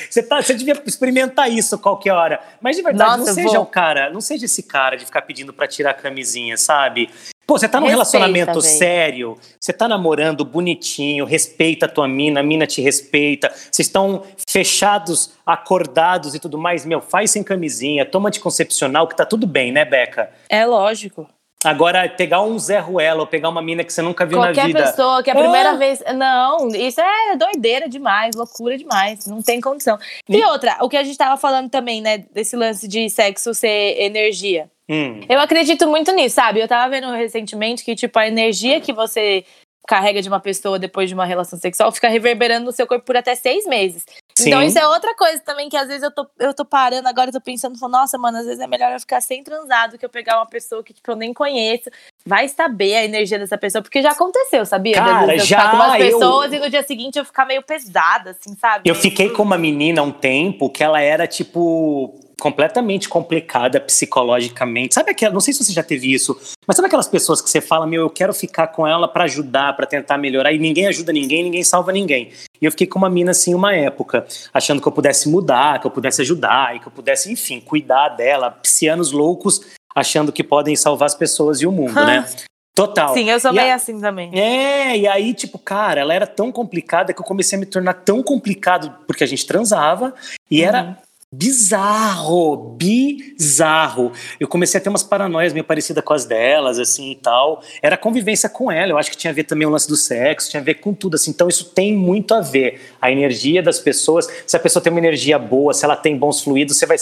[0.10, 2.40] você, tá, você devia experimentar isso qualquer hora.
[2.60, 3.62] Mas de verdade, Nossa, não seja vou.
[3.62, 7.10] o cara, não seja esse cara de ficar pedindo para tirar a camisinha, sabe?
[7.46, 12.40] Pô, você tá num respeita, relacionamento sério, você tá namorando bonitinho, respeita a tua mina,
[12.40, 18.04] a mina te respeita, vocês estão fechados, acordados e tudo mais, meu, faz sem camisinha,
[18.04, 20.32] toma anticoncepcional que tá tudo bem, né, Beca?
[20.50, 21.28] É lógico.
[21.66, 24.68] Agora, pegar um Zé Ruela ou pegar uma mina que você nunca viu Qualquer na
[24.68, 24.80] vida.
[24.80, 25.76] Qualquer pessoa que é a primeira ah.
[25.76, 26.04] vez.
[26.16, 29.26] Não, isso é doideira demais, loucura demais.
[29.26, 29.98] Não tem condição.
[30.30, 34.00] E, outra, o que a gente tava falando também, né, desse lance de sexo ser
[34.00, 34.70] energia.
[34.88, 35.22] Hum.
[35.28, 36.60] Eu acredito muito nisso, sabe?
[36.60, 39.44] Eu tava vendo recentemente que, tipo, a energia que você
[39.88, 43.16] carrega de uma pessoa depois de uma relação sexual fica reverberando no seu corpo por
[43.16, 44.04] até seis meses.
[44.38, 44.50] Sim.
[44.50, 47.30] Então isso é outra coisa também que às vezes eu tô, eu tô parando agora,
[47.30, 50.10] eu tô pensando, nossa, mano, às vezes é melhor eu ficar sem transado que eu
[50.10, 51.90] pegar uma pessoa que tipo, eu nem conheço.
[52.26, 54.96] Vai saber a energia dessa pessoa, porque já aconteceu, sabia?
[54.96, 56.58] Cara, eu já, ficar com umas pessoas eu...
[56.58, 58.90] e no dia seguinte eu ficar meio pesada, assim, sabe?
[58.90, 64.94] Eu fiquei com uma menina um tempo que ela era tipo completamente complicada psicologicamente.
[64.94, 67.62] Sabe aquela, não sei se você já teve isso, mas sabe aquelas pessoas que você
[67.62, 71.14] fala, meu, eu quero ficar com ela para ajudar, para tentar melhorar e ninguém ajuda
[71.14, 72.32] ninguém, ninguém salva ninguém.
[72.62, 75.88] E eu fiquei com uma mina assim uma época, achando que eu pudesse mudar, que
[75.88, 79.62] eu pudesse ajudar e que eu pudesse, enfim, cuidar dela, psianos loucos,
[79.96, 82.26] achando que podem salvar as pessoas e o mundo, né?
[82.76, 83.14] Total.
[83.14, 83.76] Sim, eu sou e meio a...
[83.76, 84.38] assim também.
[84.38, 87.94] É, e aí, tipo, cara, ela era tão complicada que eu comecei a me tornar
[87.94, 90.14] tão complicado porque a gente transava
[90.52, 90.68] e uhum.
[90.68, 90.98] era
[91.38, 94.12] bizarro, bizarro.
[94.40, 97.62] Eu comecei a ter umas paranoias meio parecidas com as delas, assim e tal.
[97.82, 100.50] Era convivência com ela, eu acho que tinha a ver também o lance do sexo,
[100.50, 101.32] tinha a ver com tudo, assim.
[101.32, 102.82] Então isso tem muito a ver.
[103.02, 106.42] A energia das pessoas, se a pessoa tem uma energia boa, se ela tem bons
[106.42, 106.98] fluidos, você vai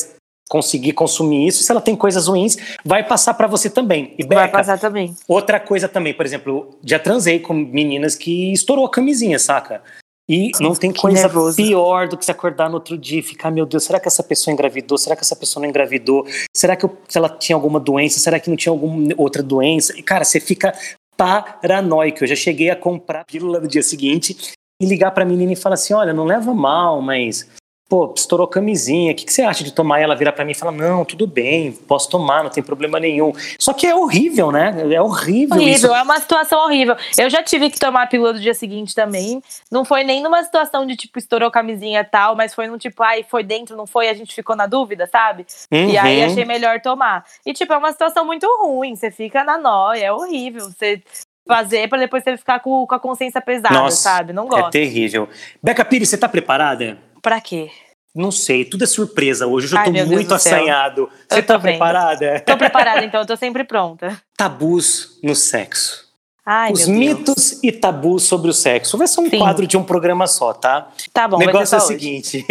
[0.49, 1.63] conseguir consumir isso.
[1.63, 4.13] Se ela tem coisas ruins, vai passar para você também.
[4.17, 5.15] E Beca, vai passar também.
[5.27, 9.81] Outra coisa também, por exemplo, já transei com meninas que estourou a camisinha, saca?
[10.27, 13.65] E não tem coisa pior do que se acordar no outro dia e ficar, meu
[13.65, 14.97] Deus, será que essa pessoa engravidou?
[14.97, 16.25] Será que essa pessoa não engravidou?
[16.55, 18.19] Será que, eu, que ela tinha alguma doença?
[18.19, 19.97] Será que não tinha alguma outra doença?
[19.97, 20.73] E, cara, você fica
[21.17, 22.23] paranoico.
[22.23, 25.75] Eu já cheguei a comprar pílula no dia seguinte e ligar pra menina e falar
[25.75, 27.49] assim: olha, não leva mal, mas
[27.89, 29.99] pô, estourou camisinha, o que, que você acha de tomar?
[29.99, 32.99] E ela virar para mim e falar, não, tudo bem, posso tomar, não tem problema
[32.99, 33.31] nenhum.
[33.59, 34.73] Só que é horrível, né?
[34.91, 35.87] É horrível, horrível isso.
[35.87, 36.95] É uma situação horrível.
[37.17, 39.41] Eu já tive que tomar a pílula do dia seguinte também.
[39.71, 43.03] Não foi nem numa situação de, tipo, estourou camisinha e tal, mas foi num tipo,
[43.03, 45.45] ai, foi dentro, não foi, a gente ficou na dúvida, sabe?
[45.71, 45.89] Uhum.
[45.89, 46.31] E aí uhum.
[46.31, 47.23] achei melhor tomar.
[47.45, 50.61] E, tipo, é uma situação muito ruim, você fica na nóia, é horrível.
[50.61, 51.01] Você
[51.45, 54.33] fazer para depois você ficar com, com a consciência pesada, Nossa, sabe?
[54.33, 54.67] Não gosto.
[54.67, 55.27] É terrível.
[55.61, 56.97] Beca Pires, você tá preparada?
[57.23, 57.71] Pra quê?
[58.13, 59.67] Não sei, tudo é surpresa hoje.
[59.67, 61.09] Hoje eu tô muito assanhado.
[61.27, 62.41] Você tá preparada?
[62.45, 64.21] Tô preparada, então, eu tô sempre pronta.
[64.37, 66.03] Tabus no sexo.
[66.45, 67.63] Ai, Os mitos Deus.
[67.63, 68.97] e tabus sobre o sexo.
[68.97, 69.39] Vai ser um Sim.
[69.39, 70.91] quadro de um programa só, tá?
[71.13, 72.45] Tá bom, O negócio é o seguinte.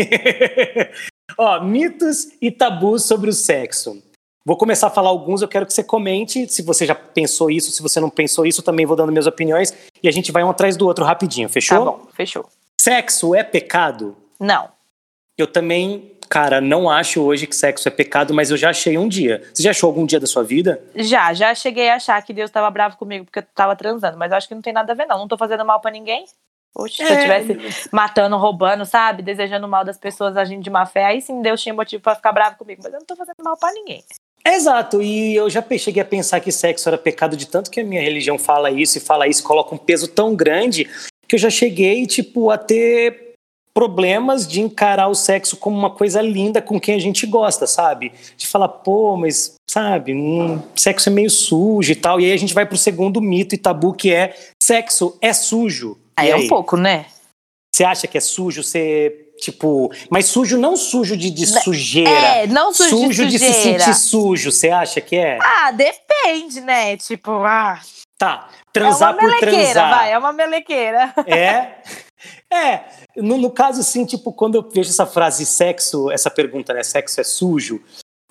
[1.38, 4.02] Ó, mitos e tabus sobre o sexo.
[4.44, 7.70] Vou começar a falar alguns, eu quero que você comente se você já pensou isso,
[7.70, 10.50] se você não pensou isso, também vou dando minhas opiniões e a gente vai um
[10.50, 11.78] atrás do outro rapidinho, fechou?
[11.78, 12.48] Tá bom, fechou.
[12.80, 14.16] Sexo é pecado?
[14.38, 14.70] Não.
[15.38, 19.08] Eu também, cara, não acho hoje que sexo é pecado, mas eu já achei um
[19.08, 19.42] dia.
[19.52, 20.82] Você já achou algum dia da sua vida?
[20.94, 24.30] Já, já cheguei a achar que Deus estava bravo comigo porque eu tava transando, mas
[24.30, 25.18] eu acho que não tem nada a ver, não.
[25.18, 26.26] Não tô fazendo mal para ninguém.
[26.74, 27.06] Oxe, é.
[27.06, 29.22] se eu estivesse matando, roubando, sabe?
[29.22, 32.32] Desejando mal das pessoas, agindo de má fé, aí sim Deus tinha motivo para ficar
[32.32, 32.80] bravo comigo.
[32.82, 34.02] Mas eu não tô fazendo mal para ninguém.
[34.44, 37.84] Exato, e eu já cheguei a pensar que sexo era pecado de tanto que a
[37.84, 40.90] minha religião fala isso e fala isso, coloca um peso tão grande
[41.28, 43.31] que eu já cheguei, tipo, a ter
[43.74, 48.12] problemas de encarar o sexo como uma coisa linda com quem a gente gosta, sabe?
[48.36, 52.20] De falar, pô, mas, sabe, um, sexo é meio sujo e tal.
[52.20, 55.98] E aí a gente vai pro segundo mito e tabu que é sexo é sujo.
[56.16, 57.06] Aí é um pouco, né?
[57.74, 59.90] Você acha que é sujo ser, tipo.
[60.10, 62.10] Mas sujo não sujo de, de sujeira.
[62.10, 64.52] É, não sujo, sujo de, de se sentir sujo.
[64.52, 65.38] Você acha que é?
[65.40, 66.98] Ah, depende, né?
[66.98, 67.80] Tipo, ah.
[68.18, 68.48] Tá.
[68.72, 69.90] Transar é por transar.
[69.90, 71.14] Vai, é uma melequeira.
[71.26, 71.72] É.
[72.50, 72.80] É.
[73.16, 76.82] No, no caso, assim, tipo, quando eu vejo essa frase sexo, essa pergunta, né?
[76.82, 77.80] Sexo é sujo.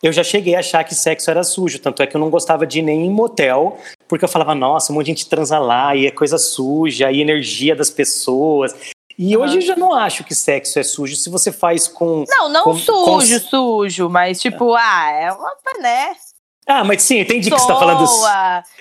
[0.02, 2.66] Eu já cheguei a achar que sexo era sujo, tanto é que eu não gostava
[2.66, 3.78] de ir nem em motel,
[4.08, 7.22] porque eu falava, nossa, um monte de gente transa lá, e é coisa suja, e
[7.22, 8.74] energia das pessoas.
[9.18, 9.44] E uhum.
[9.44, 12.24] hoje eu já não acho que sexo é sujo se você faz com.
[12.28, 13.48] Não, não com, sujo, com...
[13.48, 16.16] sujo, mas tipo, ah, é uma, né?
[16.74, 18.06] Ah, mas sim, entendi que você tá falando.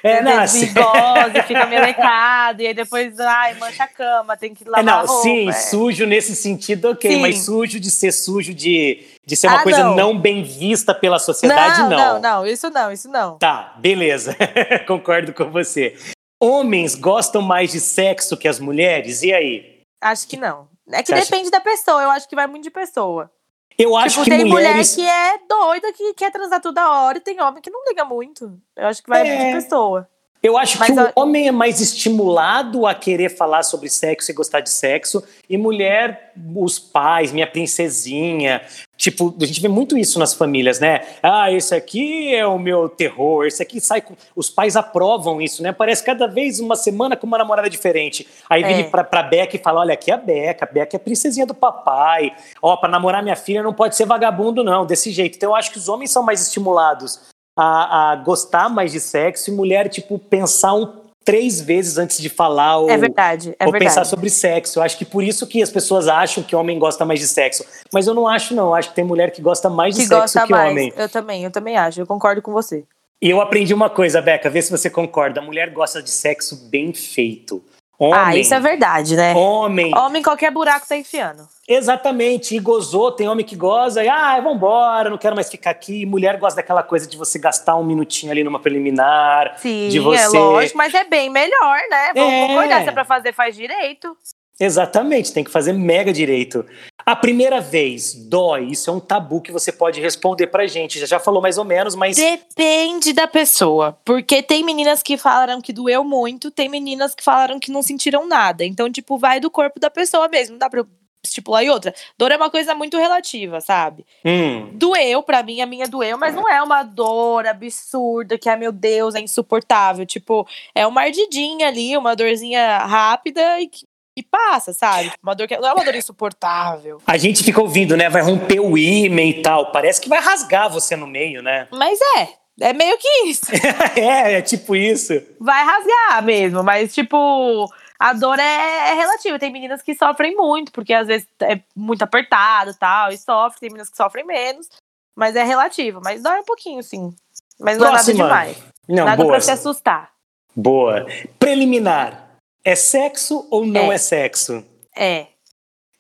[0.00, 0.66] É, não, assim...
[0.66, 5.06] bigode, fica melecado, e aí depois, ai, mancha a cama, tem que lavar é, não,
[5.06, 5.22] roupa.
[5.22, 5.52] Sim, é.
[5.52, 7.20] sujo nesse sentido, ok, sim.
[7.20, 9.96] mas sujo de ser sujo, de, de ser uma ah, coisa não.
[9.96, 10.18] não.
[10.18, 11.90] bem vista pela sociedade, não.
[11.90, 13.38] Não, não, não, isso não, isso não.
[13.38, 14.36] Tá, beleza,
[14.86, 15.96] concordo com você.
[16.40, 19.80] Homens gostam mais de sexo que as mulheres, e aí?
[20.00, 20.68] Acho que não.
[20.92, 21.50] É que você depende acha...
[21.50, 23.30] da pessoa, eu acho que vai muito de pessoa.
[23.78, 24.96] Eu acho tipo, que tem mulheres...
[24.96, 28.04] mulher que é doida, que quer transar toda hora, e tem homem que não liga
[28.04, 28.60] muito.
[28.76, 29.46] Eu acho que vai é...
[29.46, 30.08] de pessoa.
[30.42, 34.34] Eu acho Mas que o homem é mais estimulado a querer falar sobre sexo e
[34.34, 38.62] gostar de sexo, e mulher, os pais, minha princesinha.
[38.96, 41.02] Tipo, a gente vê muito isso nas famílias, né?
[41.22, 44.14] Ah, esse aqui é o meu terror, esse aqui sai com.
[44.34, 45.72] Os pais aprovam isso, né?
[45.72, 48.26] Parece cada vez uma semana com uma namorada diferente.
[48.48, 48.82] Aí vem é.
[48.84, 51.44] pra, pra Beca e fala: olha, aqui é a Beca, a Beca é a princesinha
[51.44, 52.34] do papai.
[52.62, 55.36] Ó, pra namorar minha filha não pode ser vagabundo, não, desse jeito.
[55.36, 57.20] Então eu acho que os homens são mais estimulados
[57.62, 62.30] a, a gostar mais de sexo e mulher, tipo, pensar um três vezes antes de
[62.30, 63.94] falar ou, é verdade, é ou verdade.
[63.94, 64.78] pensar sobre sexo.
[64.78, 67.64] Eu acho que por isso que as pessoas acham que homem gosta mais de sexo.
[67.92, 68.68] Mas eu não acho, não.
[68.68, 70.70] Eu acho que tem mulher que gosta mais de que sexo gosta que mais.
[70.70, 70.92] homem.
[70.96, 72.00] Eu também, eu também acho.
[72.00, 72.84] Eu concordo com você.
[73.20, 75.40] E eu aprendi uma coisa, Beca, vê se você concorda.
[75.40, 77.62] A mulher gosta de sexo bem feito.
[78.00, 79.34] Homem, ah, isso é verdade, né?
[79.34, 79.94] Homem.
[79.94, 81.46] Homem, qualquer buraco tá enfiando.
[81.68, 82.56] Exatamente.
[82.56, 86.06] E gozou, tem homem que goza, e ah, vambora, não quero mais ficar aqui.
[86.06, 89.52] Mulher gosta daquela coisa de você gastar um minutinho ali numa preliminar.
[89.58, 90.22] Sim, de você...
[90.22, 92.12] é lógico, mas é bem melhor, né?
[92.14, 92.46] Vamos é...
[92.46, 94.16] concordar, se é pra fazer, faz direito.
[94.60, 96.66] Exatamente, tem que fazer mega direito.
[97.06, 100.98] A primeira vez dói, isso é um tabu que você pode responder pra gente.
[100.98, 102.16] Já, já falou mais ou menos, mas.
[102.16, 103.98] Depende da pessoa.
[104.04, 108.28] Porque tem meninas que falaram que doeu muito, tem meninas que falaram que não sentiram
[108.28, 108.62] nada.
[108.64, 110.52] Então, tipo, vai do corpo da pessoa mesmo.
[110.52, 110.84] Não dá pra
[111.24, 111.94] estipular e outra.
[112.18, 114.06] Dor é uma coisa muito relativa, sabe?
[114.24, 114.70] Hum.
[114.74, 118.72] Doeu, pra mim, a minha doeu, mas não é uma dor absurda que, ai meu
[118.72, 120.06] Deus, é insuportável.
[120.06, 123.89] Tipo, é uma ardidinha ali, uma dorzinha rápida e que
[124.20, 125.12] e passa, sabe?
[125.22, 127.00] Uma dor que não é uma dor insuportável.
[127.06, 128.08] A gente fica ouvindo, né?
[128.08, 129.72] Vai romper o ímã e tal.
[129.72, 131.66] Parece que vai rasgar você no meio, né?
[131.70, 132.28] Mas é.
[132.60, 133.46] É meio que isso.
[133.96, 135.14] é, é tipo isso.
[135.40, 137.66] Vai rasgar mesmo, mas tipo,
[137.98, 139.38] a dor é, é, relativa.
[139.38, 143.60] Tem meninas que sofrem muito, porque às vezes é muito apertado tal, e sofre.
[143.60, 144.68] Tem meninas que sofrem menos,
[145.16, 146.00] mas é relativo.
[146.04, 147.14] Mas dói um pouquinho, sim.
[147.58, 148.12] Mas não Próxima.
[148.12, 148.64] é nada demais.
[148.86, 149.34] Não, nada boa.
[149.34, 150.10] pra se assustar.
[150.54, 151.06] Boa.
[151.38, 152.29] Preliminar.
[152.64, 154.64] É sexo ou não é, é sexo?
[154.96, 155.26] É.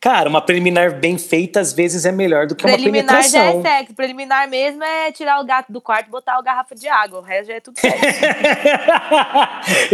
[0.00, 3.30] Cara, uma preliminar bem feita às vezes é melhor do que uma penetração.
[3.30, 3.94] Preliminar já é sexo.
[3.94, 7.18] Preliminar mesmo é tirar o gato do quarto e botar a garrafa de água.
[7.18, 8.00] O resto já é tudo sexo.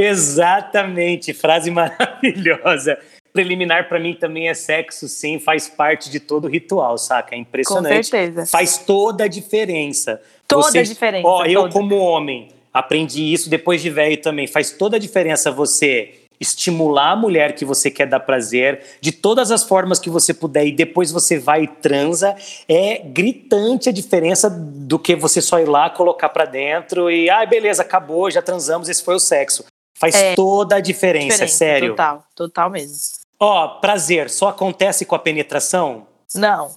[0.01, 1.35] Exatamente.
[1.35, 2.99] Frase maravilhosa.
[3.33, 7.35] Preliminar para mim também é sexo, sim, faz parte de todo o ritual, saca?
[7.35, 7.97] É impressionante.
[7.97, 8.47] Com certeza.
[8.47, 10.23] Faz toda a diferença.
[10.47, 11.27] Toda a diferença.
[11.27, 14.47] Ó, eu como homem aprendi isso depois de velho também.
[14.47, 19.51] Faz toda a diferença você estimular a mulher que você quer dar prazer de todas
[19.51, 22.37] as formas que você puder e depois você vai e transa,
[22.69, 27.45] é gritante a diferença do que você só ir lá, colocar para dentro e, ah,
[27.47, 29.65] beleza, acabou, já transamos, esse foi o sexo.
[29.99, 31.91] Faz é, toda a diferença, diferença, sério.
[31.91, 32.97] Total, total mesmo.
[33.41, 36.07] Ó, prazer só acontece com a penetração?
[36.35, 36.71] Não.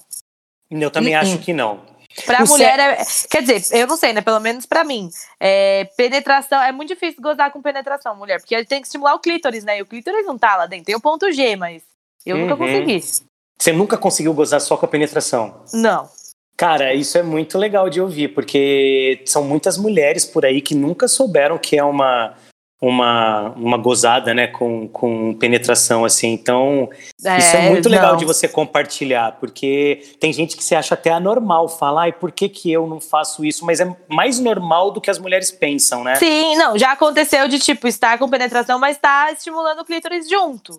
[0.72, 1.22] Eu também uh -uh.
[1.22, 1.82] acho que não.
[2.26, 2.98] Pra o mulher é.
[3.30, 4.22] Quer dizer, eu não sei, né?
[4.22, 5.10] Pelo menos pra mim.
[5.40, 6.62] É, penetração.
[6.62, 8.40] É muito difícil gozar com penetração, mulher.
[8.40, 9.80] Porque tem que estimular o clítoris, né?
[9.80, 10.86] E o clítoris não tá lá dentro.
[10.86, 11.84] Tem o ponto G, mas
[12.26, 12.42] eu uhum.
[12.44, 13.02] nunca consegui.
[13.58, 15.64] Você nunca conseguiu gozar só com a penetração?
[15.74, 16.10] Não.
[16.56, 21.08] Cara, isso é muito legal de ouvir, porque são muitas mulheres por aí que nunca
[21.08, 22.36] souberam que é uma
[22.82, 26.30] uma, uma gozada, né, com, com penetração, assim.
[26.30, 26.90] Então,
[27.24, 31.12] é, isso é muito legal de você compartilhar, porque tem gente que se acha até
[31.12, 33.66] anormal, falar, ai, por que, que eu não faço isso?
[33.66, 36.16] Mas é mais normal do que as mulheres pensam, né?
[36.16, 40.30] Sim, não, já aconteceu de, tipo, estar com penetração, mas estar tá estimulando o clítoris
[40.30, 40.78] junto.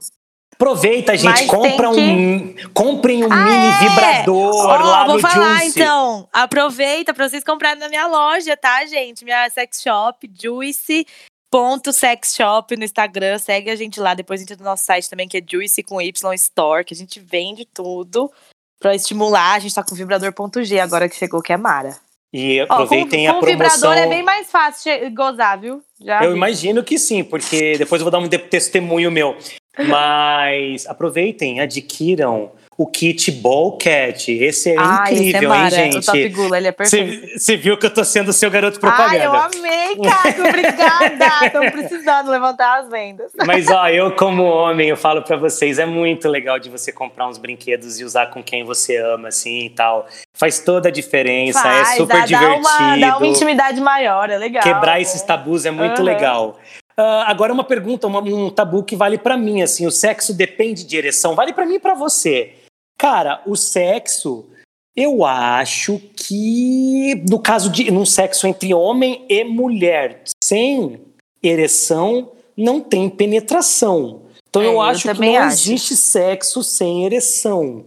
[0.61, 2.01] Aproveita, gente, compra que...
[2.01, 3.79] um, comprem um ah, mini é?
[3.79, 5.81] vibrador oh, lá vou no falar, Juice.
[5.81, 6.29] então.
[6.31, 9.25] Aproveita para vocês comprarem na minha loja, tá, gente?
[9.25, 11.07] Minha sex shop, Juice.
[11.51, 15.27] Ponto sex shop no Instagram, segue a gente lá, depois entra no nosso site também,
[15.27, 18.31] que é Juice com Y Store, que a gente vende tudo
[18.79, 19.55] para estimular.
[19.55, 21.97] A gente tá com vibrador.g agora que chegou, que é Mara.
[22.33, 23.91] E aproveitem Ó, com, com a promoção.
[23.91, 25.83] vibrador é bem mais fácil gozar, viu?
[26.01, 26.37] Já eu vi.
[26.37, 29.37] imagino que sim, porque depois eu vou dar um testemunho meu.
[29.89, 34.33] Mas aproveitem, adquiram o kit Ball Cat.
[34.33, 36.03] Esse é ah, incrível, esse é hein, gente?
[36.03, 37.39] O Top Gula, ele é perfeito.
[37.39, 39.19] Você viu que eu tô sendo seu garoto propaganda.
[39.19, 40.49] Ai, eu amei, cara.
[40.49, 41.47] Obrigada.
[41.47, 43.33] Estamos precisando levantar as vendas.
[43.47, 47.29] Mas, ó, eu como homem, eu falo para vocês, é muito legal de você comprar
[47.29, 50.07] uns brinquedos e usar com quem você ama, assim, e tal.
[50.33, 52.63] Faz toda a diferença, é Faz, é super dá, divertido.
[52.63, 54.63] Dá uma, dá uma intimidade maior, é legal.
[54.63, 56.05] Quebrar esses tabus é muito uhum.
[56.07, 56.59] legal.
[56.99, 60.83] Uh, agora uma pergunta, uma, um tabu que vale para mim, assim, o sexo depende
[60.85, 62.55] de ereção, vale para mim e para você.
[63.01, 64.47] Cara, o sexo,
[64.95, 71.01] eu acho que no caso de num sexo entre homem e mulher, sem
[71.43, 74.27] ereção, não tem penetração.
[74.51, 75.47] Então é, eu, eu acho que não acho.
[75.47, 77.87] existe sexo sem ereção.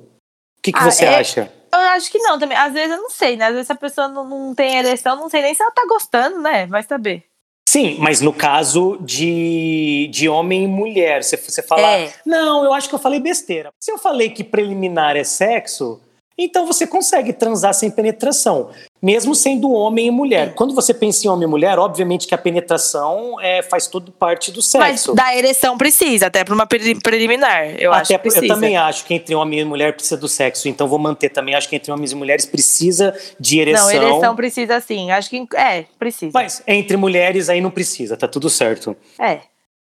[0.58, 1.54] O que, que ah, você é, acha?
[1.72, 2.58] Eu acho que não também.
[2.58, 3.46] Às vezes eu não sei, né?
[3.46, 6.42] Às vezes a pessoa não, não tem ereção, não sei nem se ela tá gostando,
[6.42, 6.66] né?
[6.66, 7.24] Vai saber.
[7.68, 12.14] Sim, mas no caso de, de homem e mulher, você, você fala, é.
[12.26, 13.72] não, eu acho que eu falei besteira.
[13.80, 16.00] Se eu falei que preliminar é sexo,
[16.38, 18.70] então você consegue transar sem penetração,
[19.04, 20.54] mesmo sendo homem e mulher.
[20.54, 24.50] Quando você pensa em homem e mulher, obviamente que a penetração é, faz tudo parte
[24.50, 25.14] do sexo.
[25.14, 27.76] Mas da ereção precisa, até para uma preliminar.
[27.78, 28.46] Eu até, acho que precisa.
[28.46, 31.54] Eu também acho que entre homem e mulher precisa do sexo, então vou manter também.
[31.54, 33.88] Acho que entre homens e mulheres precisa de ereção.
[33.88, 35.12] Não, ereção precisa sim.
[35.12, 36.32] Acho que é, precisa.
[36.34, 38.96] Mas entre mulheres aí não precisa, tá tudo certo.
[39.20, 39.40] É.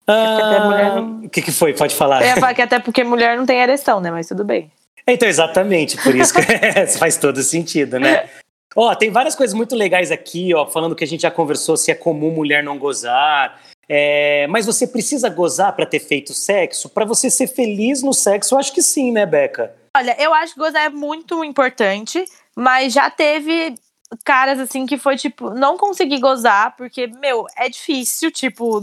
[0.07, 1.73] Ah, o que, que foi?
[1.73, 2.23] Pode falar.
[2.23, 4.09] Eu ia falar que até porque mulher não tem ereção, né?
[4.09, 4.71] Mas tudo bem.
[5.07, 6.41] Então, exatamente, por isso que
[6.97, 8.29] faz todo sentido, né?
[8.75, 11.91] Ó, tem várias coisas muito legais aqui, ó, falando que a gente já conversou se
[11.91, 13.59] é comum mulher não gozar.
[13.89, 16.89] É, mas você precisa gozar para ter feito sexo?
[16.89, 19.75] Para você ser feliz no sexo, eu acho que sim, né, Beca?
[19.97, 22.23] Olha, eu acho que gozar é muito importante,
[22.55, 23.75] mas já teve
[24.23, 28.81] caras assim que foi tipo, não consegui gozar, porque, meu, é difícil, tipo,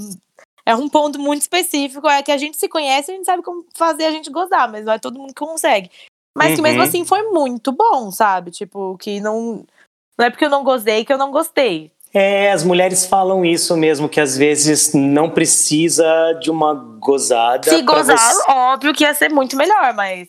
[0.67, 3.65] é um ponto muito específico, é que a gente se conhece, a gente sabe como
[3.75, 5.91] fazer a gente gozar, mas não é todo mundo que consegue.
[6.37, 6.57] Mas uhum.
[6.57, 6.87] que mesmo uhum.
[6.87, 8.51] assim foi muito bom, sabe?
[8.51, 9.65] Tipo, que não.
[10.19, 11.93] Não é porque eu não gostei que eu não gostei.
[12.13, 17.69] É, as mulheres falam isso mesmo, que às vezes não precisa de uma gozada.
[17.71, 18.51] Se gozar, você...
[18.51, 20.29] óbvio que ia ser muito melhor, mas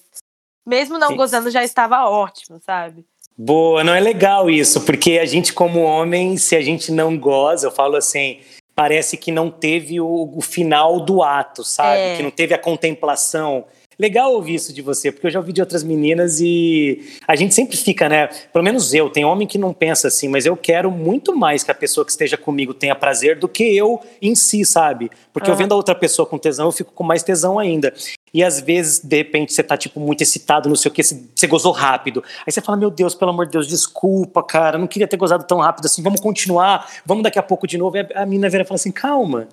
[0.67, 1.15] mesmo não Sim.
[1.15, 3.06] gozando já estava ótimo, sabe?
[3.38, 7.67] Boa, não é legal isso, porque a gente, como homem, se a gente não goza,
[7.67, 8.41] eu falo assim,
[8.75, 11.99] parece que não teve o, o final do ato, sabe?
[11.99, 12.17] É.
[12.17, 13.65] Que não teve a contemplação.
[13.99, 17.53] Legal ouvir isso de você, porque eu já ouvi de outras meninas e a gente
[17.53, 18.27] sempre fica, né?
[18.53, 21.71] Pelo menos eu, tem homem que não pensa assim, mas eu quero muito mais que
[21.71, 25.12] a pessoa que esteja comigo tenha prazer do que eu em si, sabe?
[25.33, 27.93] Porque eu vendo a outra pessoa com tesão, eu fico com mais tesão ainda.
[28.33, 31.47] E às vezes, de repente, você tá, tipo, muito excitado, não sei o que, você
[31.47, 32.23] gozou rápido.
[32.47, 35.43] Aí você fala, meu Deus, pelo amor de Deus, desculpa, cara, não queria ter gozado
[35.43, 37.97] tão rápido assim, vamos continuar, vamos daqui a pouco de novo.
[37.97, 39.49] E a mina vira e fala assim, calma,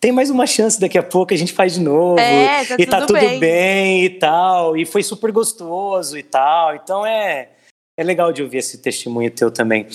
[0.00, 2.18] tem mais uma chance daqui a pouco, a gente faz de novo.
[2.18, 3.38] É, tá e tá tudo bem.
[3.38, 4.74] bem e tal.
[4.76, 6.74] E foi super gostoso e tal.
[6.74, 7.50] Então é,
[7.98, 9.86] é legal de ouvir esse testemunho teu também.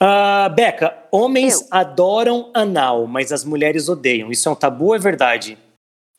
[0.00, 1.66] Uh, Beca, homens Eu.
[1.72, 4.30] adoram anal, mas as mulheres odeiam.
[4.30, 5.58] Isso é um tabu é verdade?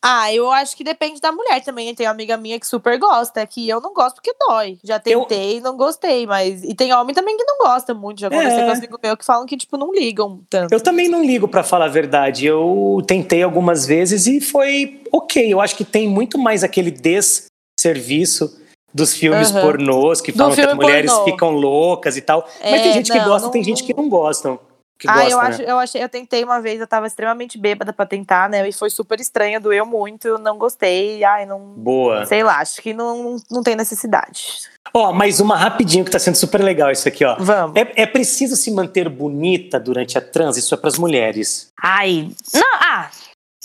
[0.02, 1.94] Ah, eu acho que depende da mulher também.
[1.94, 4.78] Tem uma amiga minha que super gosta, que eu não gosto porque dói.
[4.82, 6.64] Já tentei e não gostei, mas.
[6.64, 8.20] E tem homem também que não gosta muito.
[8.20, 8.66] Já conversei é.
[8.66, 10.72] com amigos meus que falam que, tipo, não ligam tanto.
[10.72, 12.46] Eu também não ligo, para falar a verdade.
[12.46, 15.52] Eu tentei algumas vezes e foi ok.
[15.52, 18.58] Eu acho que tem muito mais aquele desserviço
[18.92, 19.60] dos filmes uhum.
[19.60, 21.24] pornôs que falam que as mulheres pornô.
[21.26, 22.48] ficam loucas e tal.
[22.60, 24.58] É, mas tem gente não, que gosta, não, tem gente que não gostam
[25.00, 25.64] que ah, gosta, eu acho, né?
[25.70, 28.68] eu achei, eu tentei uma vez, eu tava extremamente bêbada para tentar, né?
[28.68, 31.24] E foi super estranha, doeu muito, não gostei.
[31.24, 31.58] Ai, não.
[31.58, 32.26] Boa.
[32.26, 34.58] Sei lá, acho que não, não tem necessidade.
[34.92, 37.34] Ó, oh, mais uma rapidinho que tá sendo super legal isso aqui, ó.
[37.38, 37.76] Vamos.
[37.76, 41.68] É, é preciso se manter bonita durante a trans, isso é para as mulheres.
[41.82, 43.10] Ai, não, ah,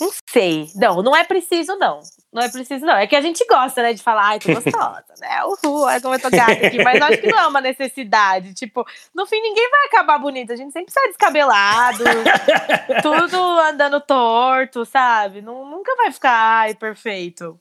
[0.00, 0.70] não sei.
[0.74, 2.00] Não, não é preciso, não.
[2.36, 2.94] Não é preciso, não.
[2.94, 5.40] É que a gente gosta, né, de falar, ai, tô gostosa, né?
[5.64, 6.84] Uhul, olha como eu tô gata aqui.
[6.84, 8.52] Mas acho que não é uma necessidade.
[8.52, 10.52] Tipo, no fim, ninguém vai acabar bonita.
[10.52, 12.04] A gente sempre sai descabelado,
[13.02, 15.40] tudo andando torto, sabe?
[15.40, 17.58] Não, nunca vai ficar, ai, perfeito.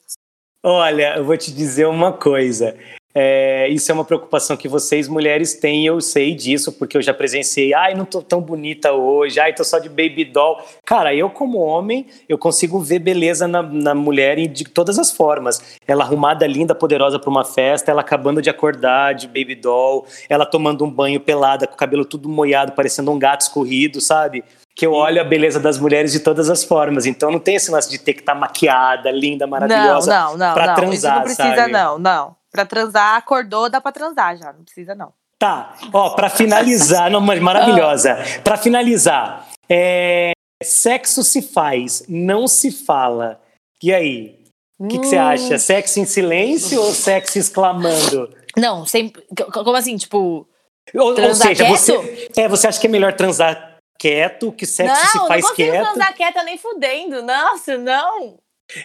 [0.62, 2.78] Olha, eu vou te dizer uma coisa.
[3.18, 7.14] É, isso é uma preocupação que vocês mulheres têm, eu sei disso, porque eu já
[7.14, 7.74] presenciei.
[7.74, 10.58] Ai, não tô tão bonita hoje, ai, tô só de baby doll.
[10.86, 15.78] Cara, eu, como homem, eu consigo ver beleza na, na mulher de todas as formas.
[15.88, 20.46] Ela arrumada, linda, poderosa para uma festa, ela acabando de acordar de baby doll, ela
[20.46, 24.44] tomando um banho pelada, com o cabelo tudo molhado, parecendo um gato escorrido, sabe?
[24.76, 27.06] que eu olho a beleza das mulheres de todas as formas.
[27.06, 30.48] Então não tem esse lance de ter que estar tá maquiada, linda, maravilhosa não, não,
[30.48, 30.76] não, pra não.
[30.76, 31.72] transar, Isso não precisa sabe?
[31.72, 32.36] não, não.
[32.56, 35.12] Pra transar, acordou, dá pra transar já, não precisa não.
[35.38, 38.18] Tá, ó, pra finalizar, não, maravilhosa.
[38.42, 40.32] Pra finalizar, é,
[40.64, 43.42] sexo se faz, não se fala.
[43.84, 44.40] E aí?
[44.80, 45.22] O que, você hum.
[45.22, 45.58] acha?
[45.58, 48.34] Sexo em silêncio ou sexo exclamando?
[48.56, 49.22] Não, sempre.
[49.52, 50.48] Como assim, tipo.
[50.94, 55.24] Ou, ou seja, você, é, você acha que é melhor transar quieto, que sexo não,
[55.24, 55.74] se faz quieto?
[55.74, 57.24] Não, não consigo transar quieta nem fudendo.
[57.24, 58.38] Nossa, não.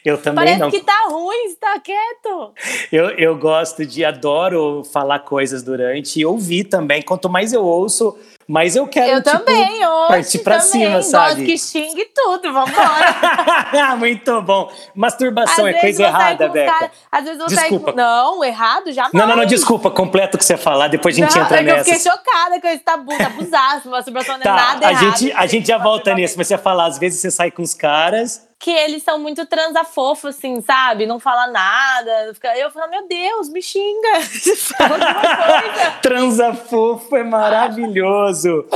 [0.05, 0.71] Eu também Parece não.
[0.71, 2.53] que tá ruim, está quieto.
[2.93, 7.03] Eu, eu gosto de, adoro falar coisas durante e ouvir também.
[7.03, 8.17] Quanto mais eu ouço,
[8.47, 9.11] mais eu quero.
[9.13, 10.09] Eu tipo, também, hoje.
[10.09, 10.71] Partir pra também.
[10.71, 11.29] cima, sabe?
[11.29, 13.97] Gosto que xingue tudo, vambora.
[13.97, 14.71] Muito bom.
[14.95, 16.73] Masturbação Às é coisa errada, Beca.
[16.73, 16.91] Cara...
[17.11, 17.93] Às vezes você desculpa.
[17.93, 19.15] Não, errado, jamais.
[19.15, 21.63] Não, não, não, desculpa, completo o que você falar, depois a gente não, entra é
[21.63, 21.91] nessa.
[21.91, 23.89] Eu fiquei chocada com esse tabu, tabuzaço.
[23.89, 25.19] Masturbação não é tá, nada a errado.
[25.19, 27.73] Gente, a gente já volta nisso, mas você falar, às vezes você sai com os
[27.73, 31.07] caras que eles são muito transa fofo, assim, sabe?
[31.07, 32.31] Não fala nada.
[32.57, 34.21] Eu falo, meu Deus, me xinga.
[36.03, 38.67] transa fofo é maravilhoso.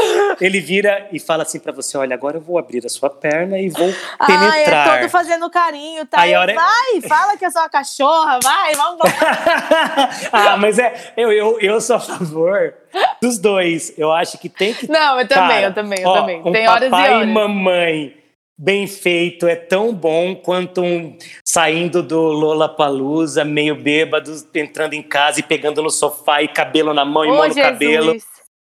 [0.40, 3.58] Ele vira e fala assim para você: olha, agora eu vou abrir a sua perna
[3.58, 3.92] e vou
[4.26, 4.88] penetrar.
[4.88, 6.22] Ah, é todo fazendo carinho, tá?
[6.22, 6.54] Aí, hora...
[6.54, 9.00] Vai, fala que eu sou uma cachorra, vai, vamos
[10.32, 12.72] Ah, mas é, eu, eu, eu sou a favor
[13.20, 13.92] dos dois.
[13.98, 14.90] Eu acho que tem que.
[14.90, 16.40] Não, eu também, cara, eu também, eu ó, também.
[16.42, 17.28] Um tem horas e horas.
[17.28, 18.23] e mamãe
[18.58, 25.02] bem feito, é tão bom quanto um saindo do Lola Palusa, meio bêbado, entrando em
[25.02, 28.16] casa e pegando no sofá e cabelo na mão e mão no cabelo.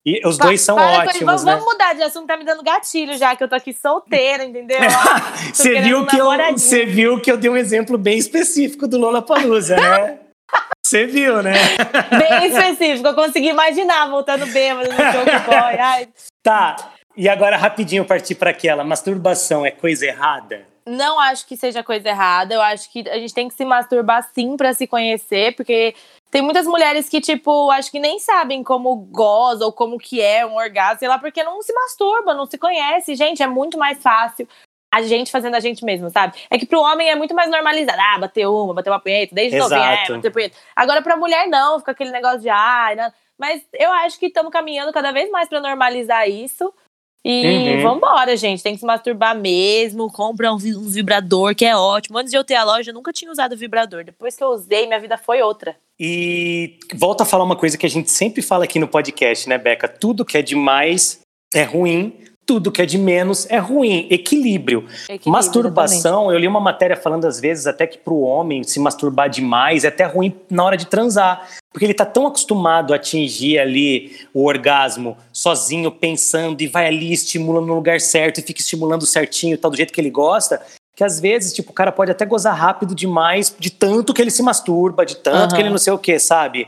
[0.05, 1.53] E os pa dois são ótimos, vamos, né?
[1.53, 4.79] Vamos mudar de assunto, tá me dando gatilho já, que eu tô aqui solteira, entendeu?
[5.53, 9.21] Você viu, que eu, você viu que eu dei um exemplo bem específico do Lola
[9.21, 10.19] Palusa, né?
[10.85, 11.53] Você viu, né?
[12.11, 15.79] Bem específico, eu consegui imaginar voltando bêbado no jogo boy.
[15.79, 16.09] Ai.
[16.43, 18.83] Tá, e agora, rapidinho, partir para aquela.
[18.83, 20.67] Masturbação é coisa errada?
[20.87, 22.55] Não acho que seja coisa errada.
[22.55, 25.95] Eu acho que a gente tem que se masturbar sim para se conhecer, porque
[26.31, 30.47] tem muitas mulheres que, tipo, acho que nem sabem como goza ou como que é
[30.47, 33.15] um orgasmo, sei lá, porque não se masturba, não se conhece.
[33.15, 34.49] Gente, é muito mais fácil
[34.91, 36.39] a gente fazendo a gente mesmo, sabe?
[36.49, 38.01] É que pro homem é muito mais normalizado.
[38.01, 40.57] Ah, bater uma, bater uma punheta, desde novinho, é, bater punheta.
[40.75, 43.13] Agora pra mulher não, fica aquele negócio de ai, não.
[43.39, 46.73] Mas eu acho que estamos caminhando cada vez mais para normalizar isso.
[47.25, 47.83] E uhum.
[47.83, 48.63] vambora, gente.
[48.63, 50.11] Tem que se masturbar mesmo.
[50.11, 52.19] Compra um, um, vibrador, que é ótimo.
[52.19, 54.05] Antes de eu ter a loja, eu nunca tinha usado vibrador.
[54.05, 55.77] Depois que eu usei, minha vida foi outra.
[55.99, 59.59] E volta a falar uma coisa que a gente sempre fala aqui no podcast, né,
[59.59, 59.87] Beca?
[59.87, 61.21] Tudo que é demais
[61.55, 62.15] é ruim,
[62.51, 64.09] tudo que é de menos é ruim.
[64.11, 64.85] Equilíbrio.
[65.05, 66.35] Equilíbrio Masturbação, exatamente.
[66.35, 69.85] eu li uma matéria falando às vezes até que para o homem se masturbar demais
[69.85, 71.49] é até ruim na hora de transar.
[71.73, 77.13] Porque ele está tão acostumado a atingir ali o orgasmo sozinho, pensando, e vai ali,
[77.13, 80.61] estimula no lugar certo, e fica estimulando certinho, tal, do jeito que ele gosta,
[80.97, 84.33] que às vezes, tipo, o cara pode até gozar rápido demais, de tanto que ele
[84.33, 85.57] se masturba, de tanto uhum.
[85.57, 86.67] que ele não sei o que, sabe?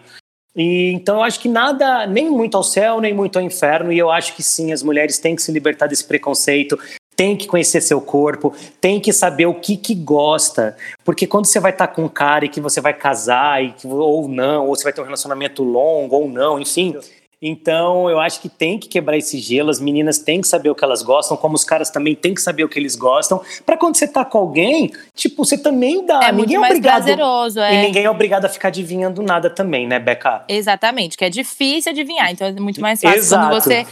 [0.54, 3.98] E então eu acho que nada, nem muito ao céu, nem muito ao inferno, e
[3.98, 6.78] eu acho que sim, as mulheres têm que se libertar desse preconceito,
[7.16, 11.60] tem que conhecer seu corpo, tem que saber o que que gosta, porque quando você
[11.60, 14.66] vai estar tá com um cara e que você vai casar e que, ou não,
[14.66, 16.96] ou você vai ter um relacionamento longo ou não, enfim,
[17.44, 20.76] então, eu acho que tem que quebrar esse gelo, as meninas têm que saber o
[20.76, 23.76] que elas gostam, como os caras também têm que saber o que eles gostam, para
[23.76, 26.20] quando você tá com alguém, tipo, você também dá.
[26.22, 27.74] É ninguém muito é mais obrigado, prazeroso, é.
[27.74, 30.44] E ninguém é obrigado a ficar adivinhando nada também, né, Beca?
[30.48, 33.48] Exatamente, que é difícil adivinhar, então é muito mais fácil Exato.
[33.48, 33.86] quando você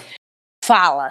[0.64, 1.11] fala.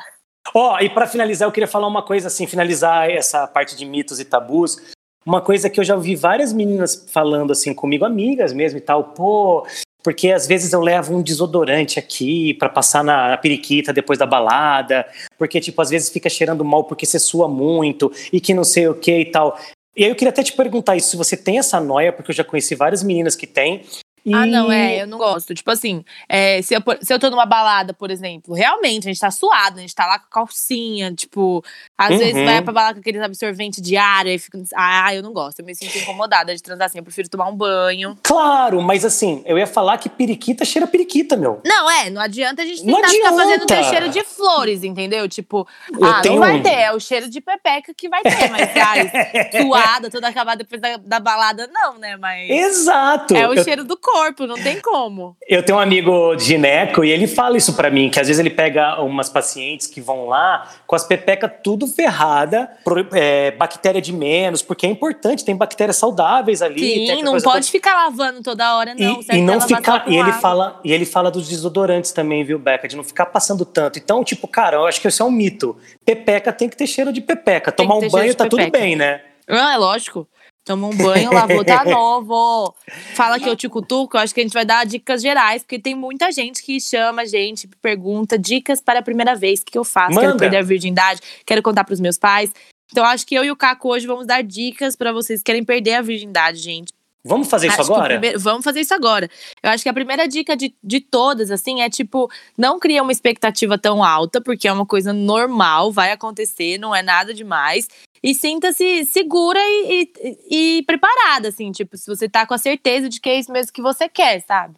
[0.55, 3.83] Ó, oh, e para finalizar, eu queria falar uma coisa assim, finalizar essa parte de
[3.83, 4.77] mitos e tabus.
[5.25, 9.03] Uma coisa que eu já ouvi várias meninas falando assim comigo, amigas mesmo e tal,
[9.03, 9.67] pô,
[10.03, 15.05] porque às vezes eu levo um desodorante aqui para passar na, periquita depois da balada,
[15.37, 18.87] porque tipo às vezes fica cheirando mal porque você sua muito e que não sei
[18.87, 19.59] o que e tal.
[19.95, 22.35] E aí eu queria até te perguntar isso, se você tem essa noia, porque eu
[22.35, 23.83] já conheci várias meninas que têm,
[24.29, 24.33] e...
[24.33, 25.55] Ah, não, é, eu não gosto.
[25.55, 29.19] Tipo assim, é, se, eu, se eu tô numa balada, por exemplo, realmente a gente
[29.19, 31.63] tá suado, a gente tá lá com calcinha, tipo,
[31.97, 32.17] às uhum.
[32.19, 34.61] vezes vai pra balada com aqueles absorvente de ar e fica.
[34.75, 37.55] Ah, eu não gosto, eu me sinto incomodada de transar assim, eu prefiro tomar um
[37.55, 38.15] banho.
[38.21, 41.59] Claro, mas assim, eu ia falar que periquita cheira periquita, meu.
[41.65, 45.27] Não, é, não adianta a gente tentar ficar fazendo ter cheiro de flores, entendeu?
[45.27, 46.35] Tipo, eu ah, tenho...
[46.35, 49.11] não vai ter, é o cheiro de pepeca que vai ter, mas ai,
[49.63, 52.15] suada, toda acabada depois da, da balada, não, né?
[52.15, 52.47] Mas.
[52.47, 53.35] Exato!
[53.35, 53.63] É o eu...
[53.63, 55.35] cheiro do corpo corpo, não tem como.
[55.47, 58.49] Eu tenho um amigo gineco e ele fala isso para mim, que às vezes ele
[58.49, 62.69] pega umas pacientes que vão lá com as pepecas tudo ferrada,
[63.13, 67.07] é, bactéria de menos, porque é importante, tem bactérias saudáveis ali.
[67.07, 67.63] Sim, não pode toda...
[67.63, 69.21] ficar lavando toda hora, não.
[69.21, 70.09] E, e não ficar.
[70.09, 72.87] E ele, fala, e ele fala dos desodorantes também, viu, Beca?
[72.87, 73.99] De não ficar passando tanto.
[73.99, 75.77] Então, tipo, cara, eu acho que isso é um mito.
[76.05, 77.71] Pepeca tem que ter cheiro de pepeca.
[77.71, 79.21] Tomar um banho tá tudo bem, né?
[79.47, 80.27] Ah, é lógico.
[80.69, 82.75] Toma um banho, lavou, tá novo.
[83.15, 85.79] Fala que eu te cutuco, eu acho que a gente vai dar dicas gerais, porque
[85.79, 89.75] tem muita gente que chama a gente, pergunta dicas para a primeira vez, o que
[89.75, 90.13] eu faço?
[90.13, 90.27] Manda.
[90.27, 92.53] Quero perder a virgindade, quero contar para os meus pais.
[92.91, 95.63] Então acho que eu e o Caco hoje vamos dar dicas para vocês que querem
[95.63, 96.93] perder a virgindade, gente.
[97.23, 98.13] Vamos fazer isso acho agora?
[98.13, 99.29] Primeiro, vamos fazer isso agora.
[99.61, 103.11] Eu acho que a primeira dica de, de todas, assim, é tipo, não cria uma
[103.11, 107.87] expectativa tão alta, porque é uma coisa normal, vai acontecer, não é nada demais.
[108.23, 113.09] E sinta-se segura e, e, e, preparada, assim, tipo, se você tá com a certeza
[113.09, 114.75] de que é isso mesmo que você quer, sabe?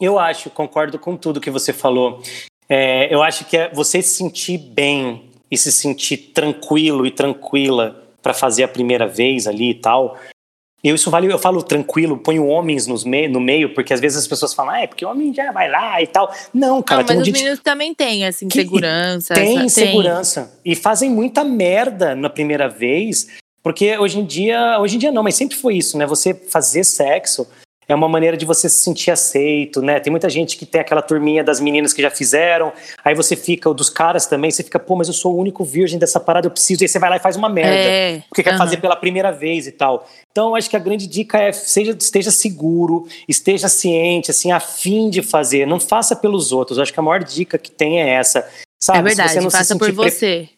[0.00, 2.22] Eu acho, concordo com tudo que você falou.
[2.68, 8.02] É, eu acho que é você se sentir bem e se sentir tranquilo e tranquila
[8.20, 10.18] para fazer a primeira vez ali e tal,
[10.88, 14.18] eu isso vale, eu falo tranquilo, ponho homens nos me, no meio, porque às vezes
[14.18, 16.32] as pessoas falam, ah, é porque o homem já vai lá e tal.
[16.52, 19.34] Não, cara, não, mas tem um os meninos também têm essa insegurança.
[19.34, 20.50] Tem insegurança.
[20.62, 20.72] Tem.
[20.72, 23.28] E fazem muita merda na primeira vez,
[23.62, 26.06] porque hoje em dia, hoje em dia não, mas sempre foi isso, né?
[26.06, 27.46] Você fazer sexo
[27.88, 30.00] é uma maneira de você se sentir aceito, né?
[30.00, 32.72] Tem muita gente que tem aquela turminha das meninas que já fizeram,
[33.04, 35.64] aí você fica, ou dos caras também, você fica, pô, mas eu sou o único
[35.64, 38.22] virgem dessa parada, eu preciso, e aí você vai lá e faz uma merda, é,
[38.28, 40.08] porque quer fazer pela primeira vez e tal.
[40.32, 45.08] Então, acho que a grande dica é seja, esteja seguro, esteja ciente, assim, a fim
[45.08, 46.78] de fazer, não faça pelos outros.
[46.78, 48.46] Eu acho que a maior dica que tem é essa.
[48.78, 48.98] Sabe?
[48.98, 50.48] É verdade, faça por você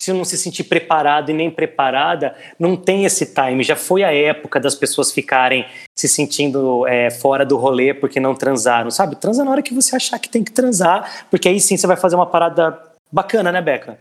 [0.00, 3.64] se não se sentir preparado e nem preparada, não tem esse time.
[3.64, 8.34] Já foi a época das pessoas ficarem se sentindo é, fora do rolê porque não
[8.34, 9.16] transaram, sabe?
[9.16, 11.96] Transa na hora que você achar que tem que transar, porque aí sim você vai
[11.96, 12.78] fazer uma parada
[13.10, 13.98] bacana, né, Beca?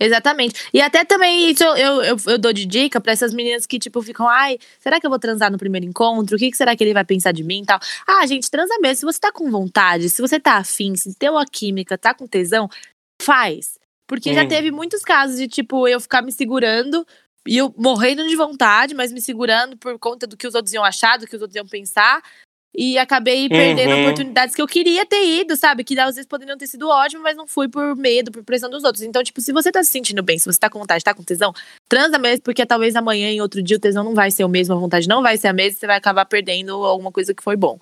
[0.00, 0.68] Exatamente.
[0.72, 4.00] E até também isso eu, eu, eu dou de dica para essas meninas que, tipo,
[4.00, 6.36] ficam, ai, será que eu vou transar no primeiro encontro?
[6.36, 7.80] O que, que será que ele vai pensar de mim e tal?
[8.06, 8.96] Ah, gente, transa mesmo.
[8.96, 12.28] Se você tá com vontade, se você tá afim, se deu a química, tá com
[12.28, 12.68] tesão,
[13.20, 13.77] faz.
[14.08, 14.34] Porque hum.
[14.34, 17.06] já teve muitos casos de, tipo, eu ficar me segurando
[17.46, 20.82] e eu morrendo de vontade, mas me segurando por conta do que os outros iam
[20.82, 22.20] achar, do que os outros iam pensar.
[22.74, 24.02] E acabei perdendo uhum.
[24.02, 25.82] oportunidades que eu queria ter ido, sabe?
[25.82, 28.84] Que às vezes poderiam ter sido ótimo, mas não fui por medo, por pressão dos
[28.84, 29.02] outros.
[29.02, 31.22] Então, tipo, se você tá se sentindo bem, se você tá com vontade, tá com
[31.22, 31.52] tesão,
[31.88, 34.74] transa mesmo, porque talvez amanhã em outro dia o tesão não vai ser o mesmo,
[34.74, 37.56] a vontade não vai ser a mesma, você vai acabar perdendo alguma coisa que foi
[37.56, 37.78] bom.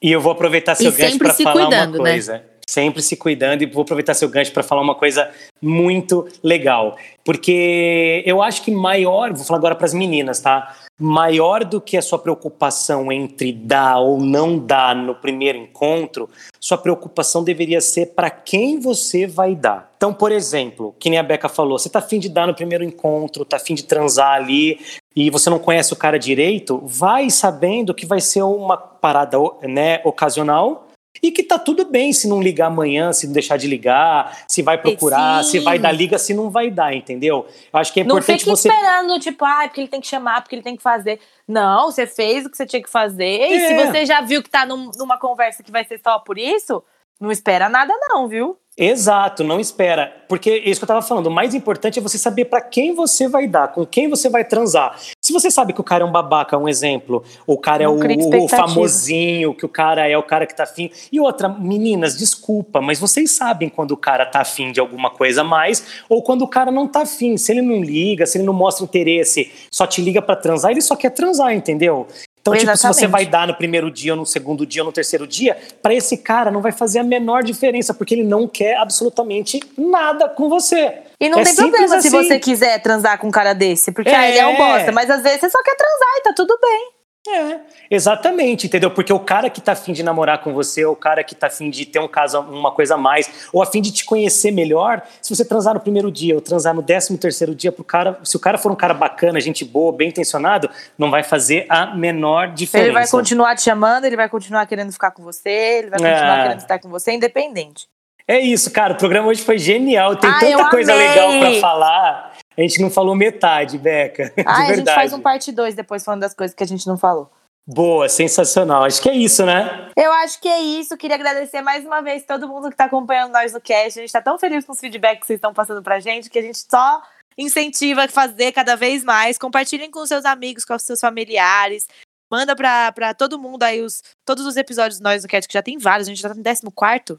[0.00, 2.10] E eu vou aproveitar seu e gancho para falar cuidando, uma né?
[2.12, 2.32] coisa.
[2.34, 2.51] Né?
[2.68, 8.22] Sempre se cuidando e vou aproveitar seu gancho para falar uma coisa muito legal, porque
[8.26, 10.74] eu acho que maior, vou falar agora para as meninas, tá?
[10.98, 16.28] Maior do que a sua preocupação entre dar ou não dar no primeiro encontro,
[16.60, 19.90] sua preocupação deveria ser para quem você vai dar.
[19.96, 22.82] Então, por exemplo, que nem a Beca falou, você tá afim de dar no primeiro
[22.82, 24.80] encontro, tá afim de transar ali,
[25.14, 30.00] e você não conhece o cara direito, vai sabendo que vai ser uma parada né,
[30.04, 30.88] ocasional
[31.22, 34.60] e que tá tudo bem se não ligar amanhã, se não deixar de ligar, se
[34.60, 35.50] vai procurar, Sim.
[35.50, 37.46] se vai dar liga, se não vai dar, entendeu?
[37.72, 38.68] Eu acho que é importante não você.
[38.68, 41.20] esperando, tipo, ah, porque ele tem que chamar, porque ele tem que fazer.
[41.46, 43.48] Não, você fez o que você tinha que fazer.
[43.48, 43.68] E é.
[43.68, 46.82] se você já viu que tá num, numa conversa que vai ser só por isso,
[47.22, 48.58] não espera nada, não, viu?
[48.76, 50.24] Exato, não espera.
[50.26, 52.94] Porque é isso que eu estava falando, o mais importante é você saber para quem
[52.94, 54.98] você vai dar, com quem você vai transar.
[55.20, 58.38] Se você sabe que o cara é um babaca, um exemplo, o cara não é
[58.38, 60.90] o, o, famosinho, que o cara é o cara que tá afim.
[61.12, 65.42] E outra, meninas, desculpa, mas vocês sabem quando o cara tá afim de alguma coisa
[65.42, 67.36] a mais ou quando o cara não tá afim.
[67.36, 70.80] Se ele não liga, se ele não mostra interesse, só te liga para transar, ele
[70.80, 72.08] só quer transar, entendeu?
[72.42, 72.80] Então, Exatamente.
[72.80, 75.28] tipo, se você vai dar no primeiro dia, ou no segundo dia, ou no terceiro
[75.28, 79.60] dia, para esse cara não vai fazer a menor diferença, porque ele não quer absolutamente
[79.78, 80.92] nada com você.
[81.20, 82.10] E não é tem problema assim.
[82.10, 84.16] se você quiser transar com um cara desse, porque é.
[84.16, 86.58] ah, ele é um bosta, mas às vezes você só quer transar e tá tudo
[86.60, 86.90] bem.
[87.28, 88.90] É, exatamente, entendeu?
[88.90, 91.46] Porque o cara que tá afim de namorar com você, ou o cara que tá
[91.46, 95.02] afim de ter um caso, uma coisa a mais, ou afim de te conhecer melhor,
[95.20, 98.36] se você transar no primeiro dia ou transar no décimo terceiro dia pro cara, se
[98.36, 100.68] o cara for um cara bacana, gente boa, bem intencionado,
[100.98, 102.88] não vai fazer a menor diferença.
[102.88, 106.38] Ele vai continuar te chamando, ele vai continuar querendo ficar com você, ele vai continuar
[106.38, 106.42] é.
[106.42, 107.86] querendo estar com você, independente.
[108.26, 108.94] É isso, cara.
[108.94, 110.16] O programa hoje foi genial.
[110.16, 112.32] Tem tanta coisa legal para falar.
[112.56, 114.32] A gente não falou metade, Beca.
[114.46, 116.98] Ah, a gente faz um parte 2 depois falando das coisas que a gente não
[116.98, 117.30] falou.
[117.66, 118.84] Boa, sensacional.
[118.84, 119.90] Acho que é isso, né?
[119.96, 120.96] Eu acho que é isso.
[120.96, 123.98] Queria agradecer mais uma vez todo mundo que está acompanhando nós no cast.
[123.98, 126.38] A gente está tão feliz com os feedbacks que vocês estão passando pra gente que
[126.38, 127.02] a gente só
[127.38, 129.38] incentiva a fazer cada vez mais.
[129.38, 131.86] Compartilhem com seus amigos, com os seus familiares.
[132.30, 135.54] Manda pra, pra todo mundo aí os, todos os episódios do Nós no Cat, que
[135.54, 136.08] já tem vários.
[136.08, 137.16] A gente já tá no 14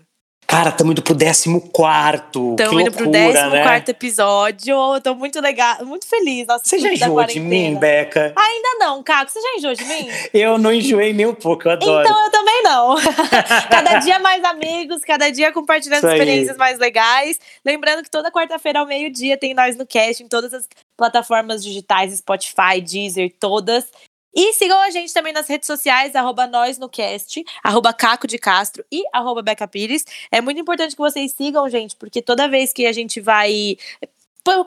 [0.53, 2.51] Cara, estamos indo pro 14 quarto.
[2.51, 3.63] Estamos indo pro 14 né?
[3.63, 4.75] quarto episódio.
[4.93, 6.45] Eu tô muito legal, muito feliz.
[6.45, 8.31] Nossa, você já enjoou de mim, Beca?
[8.35, 9.31] Ainda não, Caco.
[9.31, 10.07] Você já enjoou de mim?
[10.31, 12.07] eu não enjoei nem um pouco, eu adoro.
[12.07, 12.95] Então eu também não.
[13.67, 17.39] cada dia mais amigos, cada dia compartilhando experiências mais legais.
[17.65, 22.15] Lembrando que toda quarta-feira ao meio-dia tem Nós no Cast em todas as plataformas digitais,
[22.15, 23.85] Spotify, Deezer, todas.
[24.35, 28.37] E sigam a gente também nas redes sociais, arroba nós no cast, arroba Caco de
[28.37, 30.03] Castro e arroba Beca Pires.
[30.31, 33.77] É muito importante que vocês sigam, gente, porque toda vez que a gente vai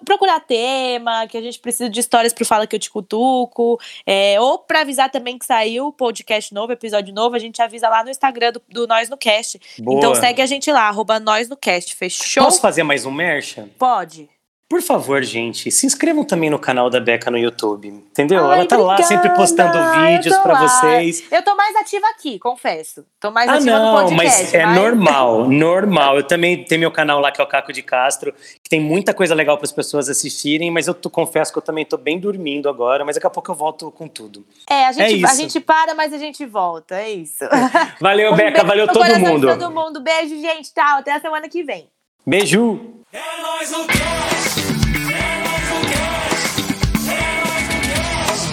[0.05, 4.41] procurar tema, que a gente precisa de histórias pro Fala Que Eu Te Cutuco, é,
[4.41, 8.11] ou para avisar também que saiu podcast novo, episódio novo, a gente avisa lá no
[8.11, 9.61] Instagram do, do Nós no Cast.
[9.79, 9.99] Boa.
[9.99, 12.45] Então segue a gente lá, arroba Nós no Cast, fechou?
[12.45, 13.69] Posso fazer mais um merchan?
[13.79, 14.31] Pode.
[14.69, 18.45] Por favor, gente, se inscrevam também no canal da Beca no YouTube, entendeu?
[18.45, 19.03] Ai, Ela tá obrigada.
[19.03, 21.23] lá sempre postando vídeos para vocês.
[21.31, 23.07] Eu tô mais ativa aqui, confesso.
[23.21, 24.43] Tô mais ah, ativa não, no podcast.
[24.43, 24.77] Mas é mas...
[24.77, 26.17] normal, normal.
[26.17, 29.14] Eu também tenho meu canal lá que é o Caco de Castro, que tem muita
[29.14, 32.19] coisa legal para as pessoas assistirem, mas eu tô, confesso que eu também tô bem
[32.19, 34.45] dormindo agora, mas daqui a pouco eu volto com tudo.
[34.69, 37.45] É, a gente, é a gente para, mas a gente volta, é isso.
[38.01, 39.47] Valeu, um Beca, valeu todo mundo.
[39.47, 40.01] todo mundo.
[40.01, 41.89] Beijo, gente, tchau, até a semana que vem.
[42.27, 43.05] Beijo.
[43.17, 44.61] É nós o Cast!
[44.61, 46.61] É nós o Cast!
[47.09, 48.53] É nós o Cast!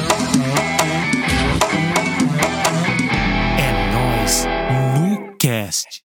[3.59, 4.34] É nós
[4.72, 6.03] no Cast!